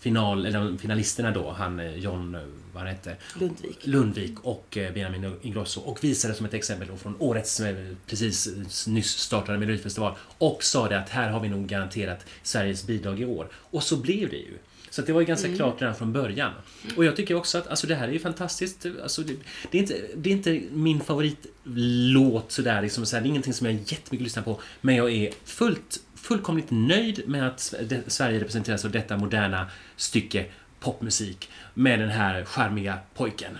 [0.00, 2.40] final, eller finalisterna då, han eh, John, eh,
[2.72, 3.86] vad han hette, Lundvik.
[3.86, 7.76] Lundvik och eh, Benjamin Ingrosso och visade som ett exempel då från årets eh,
[8.06, 12.86] precis eh, nyss startade Melodifestival och sa det att här har vi nog garanterat Sveriges
[12.86, 13.48] bidrag i år.
[13.52, 14.58] Och så blev det ju.
[14.90, 16.52] Så det var ju ganska klart redan från början.
[16.96, 18.86] Och jag tycker också att alltså, det här är ju fantastiskt.
[19.02, 19.34] Alltså, det,
[19.70, 22.82] det, är inte, det är inte min favoritlåt sådär.
[22.82, 24.60] Liksom, så här, det är ingenting som jag jättemycket lyssnar på.
[24.80, 30.44] Men jag är fullt, fullkomligt nöjd med att det- Sverige representeras av detta moderna stycke
[30.80, 33.58] popmusik med den här charmiga pojken.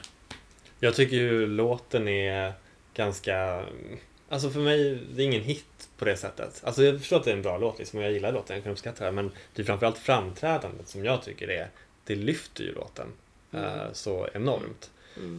[0.80, 2.52] Jag tycker ju låten är
[2.94, 3.64] ganska...
[4.28, 6.60] Alltså för mig, det är ingen hit på det sättet.
[6.64, 8.62] Alltså jag förstår att det är en bra låt liksom, och jag gillar låten, jag
[8.62, 9.14] kan uppskatta den.
[9.14, 11.68] Men det är framförallt framträdandet som jag tycker är...
[12.04, 13.06] Det lyfter ju låten
[13.52, 14.90] eh, så enormt.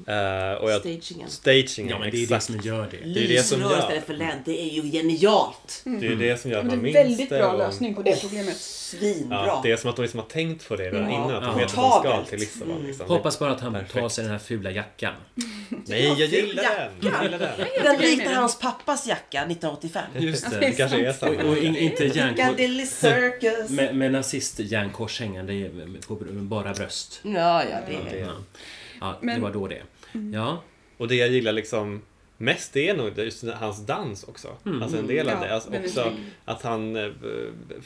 [0.07, 1.30] Eh, och jag, Stagingen.
[1.30, 3.13] stagingen, Ja, men det är det som gör det.
[3.13, 5.82] Det är det som gör- istället för länt, det är ju genialt!
[5.84, 7.38] Det är det som gör att man det är en minns väldigt det.
[7.38, 8.57] bra och- lösning på det problemet.
[8.57, 9.43] Svinbra!
[9.47, 11.15] Ja, det är som att de liksom har tänkt på det redan Ja.
[11.15, 11.32] innan.
[11.36, 12.84] Att de vet att de ska till Lissabon.
[12.88, 13.07] Liksom.
[13.07, 13.93] Hoppas bara att han Perfekt.
[13.93, 15.13] tar sig den här fula jackan.
[15.86, 16.91] Nej, jag gillar den!
[17.01, 17.17] Jacka.
[17.17, 17.84] Jag gillar den.
[17.84, 20.03] Den liknar hans pappas jacka 1985.
[20.19, 21.43] Just det, det det kanske är Och, samma.
[21.43, 23.69] och in, inte järnkors...
[23.69, 25.69] Med, med nazist-järnkors hängande
[26.07, 27.19] på bara bröst.
[27.23, 28.32] Ja, ja, det är
[29.01, 29.81] Ja, ja det Men- var då det.
[30.33, 30.61] Ja,
[30.97, 32.01] Och det jag gillar liksom
[32.37, 34.47] mest det är nog just hans dans också.
[34.81, 35.53] Alltså en del av Ja, det.
[35.53, 36.11] Alltså också
[36.45, 37.11] att han eh,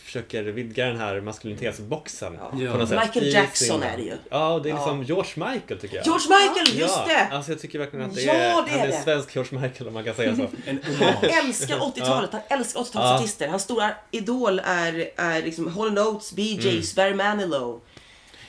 [0.04, 2.38] försöker vidga den här maskulinitetsboxen.
[2.42, 2.72] Ja.
[2.72, 4.14] på något sätt Michael Jackson sin- är det ju.
[4.30, 4.78] Ja, och det är Ja.
[4.78, 6.06] liksom George Michael tycker jag.
[6.06, 7.36] George Michael, just ja, det!
[7.36, 9.02] Alltså jag tycker verkligen att det Ja, är, det han är är det.
[9.04, 10.42] svensk George Michael om man kan säga så.
[10.66, 13.16] en Han älskar 80-talet, han älskar 80-talets Ja.
[13.18, 13.48] artister.
[13.48, 17.82] Hans stora idol är, är liksom Hall Oates, Bee Gees, Barry Manilow.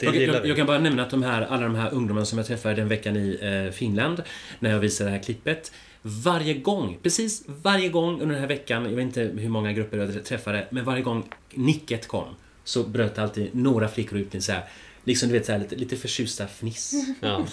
[0.01, 2.39] Det Jag, jag, jag kan bara nämna att de här, alla de här ungdomarna som
[2.39, 4.23] jag träffade den veckan i eh, Finland,
[4.59, 5.73] när jag visade det här klippet,
[6.03, 9.99] varje gång, precis varje gång under den här veckan, jag vet inte hur många grupper
[9.99, 11.25] jag träffade, men varje gång
[11.55, 12.25] nicket kom
[12.65, 14.65] så bröt alltid några flickor ut i så här,
[15.05, 16.93] liksom du vet så här, lite, lite förtjusta fniss.
[17.21, 17.47] Ja,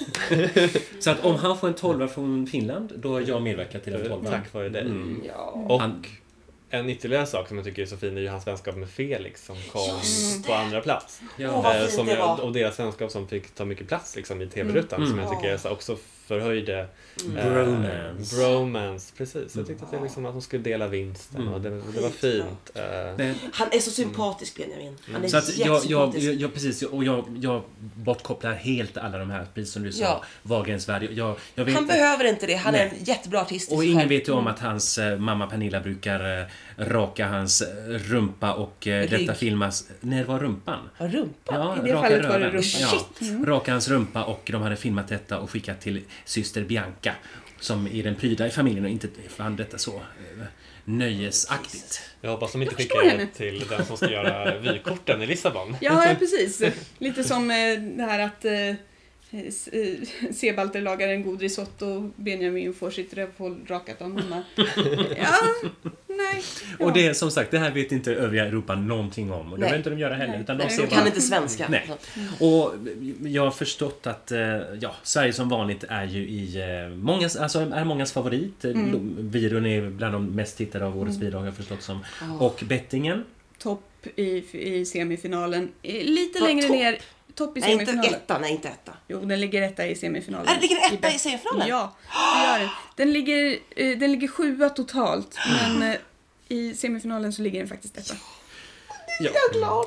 [0.99, 4.07] Så att om han får en tolva från Finland, då har jag medverkat till en
[4.09, 4.29] tolva.
[4.31, 4.81] tack vare dig.
[4.81, 5.21] Mm.
[5.27, 5.65] Ja.
[5.69, 6.05] Och Han-
[6.69, 9.45] en ytterligare sak som jag tycker är så fin är ju hans vänskap med Felix
[9.45, 9.99] som kom
[10.47, 11.21] på andra plats.
[11.37, 11.73] Ja.
[11.79, 12.39] Fint som det jag- var.
[12.43, 15.57] och deras vänskap som fick ta mycket plats liksom, i TV-rutan som jag tycker är
[15.57, 15.97] så också
[16.27, 16.87] förhöjde
[17.25, 17.37] Mm.
[17.37, 18.35] eh, Bromance.
[18.35, 19.13] bromance.
[19.17, 21.53] Precis, jag tyckte att, det liksom, att de skulle dela vinsten Mm.
[21.53, 22.71] och det, det var fint.
[22.75, 22.81] Eh,
[23.17, 24.95] Men- Han är så sympatisk Benjamin.
[25.13, 27.63] Han är Så att jag, jag, jag, precis, och jag, jag
[27.95, 30.23] bortkopplar helt alla de här, precis som du sa, Ja.
[30.43, 31.03] Wahlgrens värld.
[31.11, 32.55] Jag, jag vet, Han behöver inte det.
[32.55, 32.93] Han är Nej.
[32.99, 36.45] en jättebra artist och ingen vet ju om att hans eh, mamma Pernilla brukar eh,
[36.77, 39.09] raka hans eh, rumpa och eh, Rygg.
[39.11, 39.89] detta filmas...
[40.01, 40.89] När det var rumpan?
[40.97, 41.55] Ja, rumpa.
[41.55, 42.61] Ja, I det raka fallet var det röven.
[42.61, 43.43] rumpan.
[43.45, 47.13] Ja, raka hans rumpa och de hade filmat detta och skickat till syster Bianca
[47.59, 50.45] som är den pryda i familjen och inte fann detta så eh,
[50.85, 52.01] nöjesaktigt.
[52.21, 53.27] jag hoppas de inte skickar henne.
[53.35, 55.75] till den som ska göra vykorten i Lissabon.
[55.81, 56.61] Ja, precis.
[56.97, 57.55] Lite som eh,
[57.97, 58.45] det här att
[60.33, 64.43] Sebalter lagar en god risotto och Benjamin får sitt rövhål rakat av mamma.
[65.17, 65.69] Ja,
[66.07, 66.43] nej.
[66.79, 66.85] Ja.
[66.85, 69.53] Och det som sagt, det här vet inte övriga Europa någonting om.
[69.53, 70.33] Och det behöver inte de göra heller.
[70.33, 70.41] Nej.
[70.41, 70.87] Utan de Nej, bara...
[70.87, 71.67] kan inte svenska.
[71.69, 71.89] Nej.
[72.39, 72.73] Och
[73.21, 74.39] jag har förstått att eh,
[74.79, 78.65] ja, Sverige som vanligt är ju i eh, mångas, alltså är mångas favorit.
[78.65, 79.15] Mm.
[79.31, 81.99] Virun är bland de mest tittade av årets bidrag har jag förstått som.
[82.39, 83.23] Och bettingen.
[83.57, 85.71] Topp i, i semifinalen.
[85.81, 86.77] Eh, Lite Vad, längre topp?
[86.77, 86.97] ner.
[87.37, 88.39] Topp i Nej, inte etta.
[88.39, 88.93] Nej, inte etta.
[89.07, 90.55] Jo, den ligger etta i semifinalen.
[90.55, 91.67] Det ligger etta i semifinalen?
[91.67, 91.95] Ja,
[92.35, 92.69] det gör den.
[92.95, 95.37] Den ligger, eh, den ligger sjua totalt,
[95.69, 95.97] men eh,
[96.47, 98.13] i semifinalen så ligger den faktiskt etta.
[99.19, 99.25] Ja.
[99.25, 99.85] Jag är glad.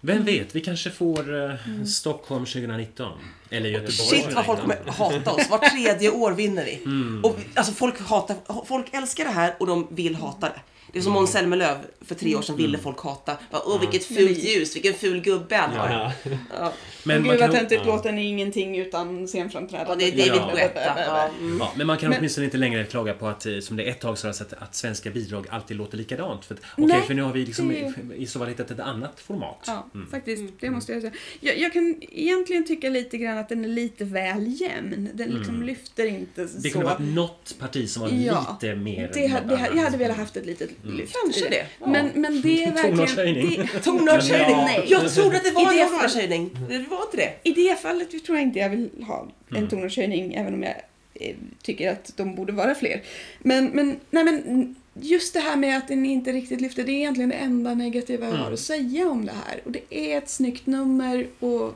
[0.00, 3.18] Vem vet, vi kanske får eh, Stockholm 2019.
[3.50, 4.94] Eller Göteborg Shit vad folk 2019.
[4.94, 5.50] kommer hata oss.
[5.50, 6.74] Var tredje år vinner vi.
[6.84, 7.24] Mm.
[7.24, 10.60] Och, vi- alltså, folk, hatar, folk älskar det här och de vill hata det.
[10.92, 13.36] Det är som Måns Zelmerlöw för tre år sedan ville folk hata.
[13.50, 15.88] Bara, Åh, vilket fult ljus, vilken ful gubbe han har.
[15.90, 16.12] Ja.
[16.58, 16.72] Ja.
[17.04, 19.92] Men Gud vad töntigt, låten är ingenting utan scenframträdande.
[19.92, 20.50] Och det är David Ja.
[20.56, 20.80] Guetta.
[21.06, 21.28] Ja.
[21.40, 21.58] Mm.
[21.60, 23.90] ja, men man kan Men- åtminstone inte längre klaga på att, eh, som det är
[23.90, 26.44] ett tag så har jag sett att svenska bidrag alltid låter likadant.
[26.44, 28.80] För, att- okej, Nej, för nu har vi liksom det- i, så fall hittat ett
[28.80, 29.64] annat format.
[29.66, 30.10] Ja, Mm.
[30.10, 30.42] faktiskt.
[30.60, 31.12] Det måste jag säga.
[31.40, 35.08] Jag, jag kan egentligen tycka lite grann att den är lite väl jämn.
[35.14, 36.52] Den liksom lyfter inte Mm.
[36.56, 36.72] Det så.
[36.72, 39.10] kunde varit något parti som var Ja, lite mer...
[39.14, 41.16] det, ha- det, jag hade velat haft ett litet lyft.
[41.24, 41.66] Kanske det.
[41.80, 41.86] Ja.
[41.86, 42.96] Men, men det är verkligen...
[42.96, 43.68] Tonartshöjning.
[43.84, 44.50] Tonartshöjning.
[44.56, 44.64] Ja.
[44.64, 44.84] Nej.
[44.88, 46.50] Jag trodde att det var en tonartshöjning.
[46.68, 47.34] Det var inte det.
[47.42, 49.64] I det fallet tror jag inte jag vill ha Mm.
[49.64, 50.74] en tonartshöjning, även om jag
[51.14, 53.02] eh, tycker att de borde vara fler.
[53.38, 56.96] Men, men, nej, men just det här med att den inte riktigt lyfter, det är
[56.96, 58.44] egentligen det enda negativa jag Mm.
[58.44, 59.60] har att säga om det här.
[59.64, 61.74] Och det är ett snyggt nummer och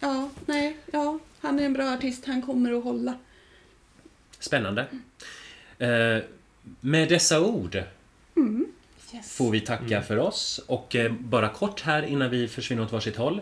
[0.00, 3.14] ja, nej, ja, han är en bra artist, han kommer att hålla.
[4.38, 4.86] Spännande.
[5.78, 6.22] Eh,
[6.80, 7.82] med dessa ord
[9.22, 10.60] får vi tacka för oss.
[10.66, 13.40] Och eh, bara kort här innan vi försvinner åt varsitt håll.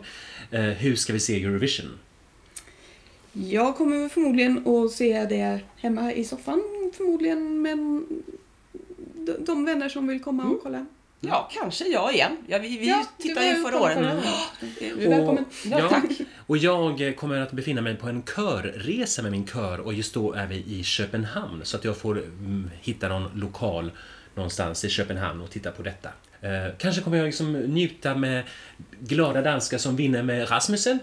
[0.51, 1.99] Eh, hur ska vi se Eurovision?
[3.33, 6.62] Jag kommer förmodligen att se det hemma i soffan,
[6.97, 8.03] förmodligen med
[9.39, 10.87] de, vänner som vill komma och kolla.
[11.20, 12.37] Ja, kanske jag igen.
[12.47, 13.99] Ja, vi vi Ja, tittade ju förra året.
[13.99, 14.16] Mm.
[14.79, 15.45] Du är välkommen.
[15.64, 16.05] Ja, tack.
[16.49, 20.15] Och jag eh, kommer att befinna mig på en körresa med min kör och just
[20.15, 23.91] då är vi i Köpenhamn så att jag får mm, hitta någon lokal
[24.35, 26.09] någonstans i Köpenhamn och titta på detta.
[26.41, 28.45] Eh, kanske kommer jag liksom njuta med
[29.01, 30.99] glada danskar som vinner med Rasmussen.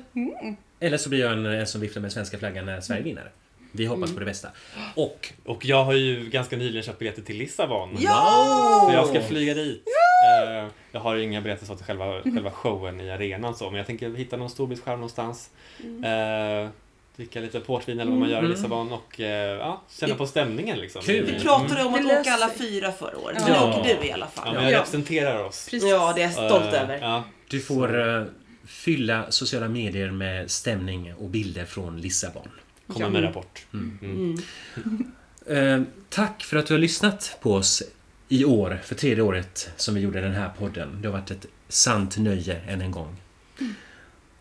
[0.79, 3.31] Eller så blir jag en, en som viftar med svenska flaggan när Sverige vinner.
[3.71, 4.49] Vi hoppas på det bästa.
[4.95, 7.97] Och Och jag har ju ganska nyligen köpt biljetter till Lissabon.
[7.99, 8.87] Ja!
[8.89, 9.83] Så jag ska flyga dit.
[10.25, 13.87] Eh, Jag har ju inga så till själva, själva showen i arenan så, men jag
[13.87, 15.49] tänker hitta någon storbildsskärm någonstans.
[15.83, 16.69] Eh,
[17.15, 20.79] dricka lite portvin eller vad man gör i Lissabon och eh, ja, känna på stämningen
[20.79, 21.01] liksom.
[21.01, 21.25] Kul.
[21.25, 23.37] Vi pratade om att åka alla fyra förra året.
[23.39, 23.45] Ja.
[23.47, 23.79] Nu Ja.
[23.79, 24.53] åker du i alla Ja, fall.
[24.53, 24.77] men jag Ja.
[24.79, 25.67] representerar oss.
[25.71, 25.89] Precis.
[25.89, 26.99] Ja, det är jag stolt Eh, över.
[27.01, 27.23] Ja.
[27.49, 28.23] du får eh,
[28.67, 32.49] fylla sociala medier med stämning och bilder från Lissabon.
[32.87, 33.65] Komma med rapport.
[33.73, 34.37] Mm.
[35.49, 37.83] Eh, tack för att du har lyssnat på oss
[38.27, 41.01] i år, för tredje året som vi gjorde den här podden.
[41.01, 43.15] Det har varit ett sant nöje än en gång.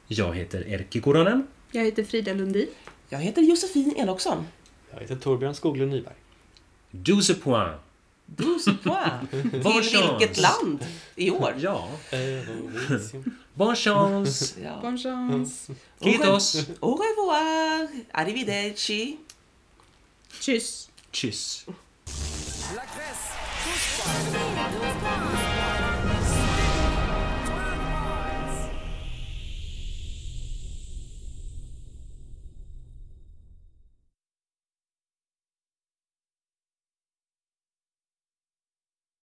[0.06, 1.46] Jag heter Erkki Kuronen.
[1.70, 2.68] Jag heter Frida Lundin.
[3.08, 4.46] Jag heter Josefin Enoksson.
[4.90, 6.14] Jag heter Torbjörn Skoglund Nyberg.
[7.04, 7.80] 12 points.
[8.26, 8.76] Douze.
[9.62, 11.54] Bon Till vilket land i år?
[11.58, 11.88] Ja.
[12.10, 13.24] Evolution.
[13.54, 14.54] Bon chance.
[14.64, 14.78] Ja.
[14.82, 15.72] Bonne chance.
[16.00, 16.68] Kiitos.
[16.80, 17.88] Au revoir.
[18.12, 19.16] Arrivederci.
[20.40, 20.90] Tschüss.
[21.12, 21.66] Tschüss.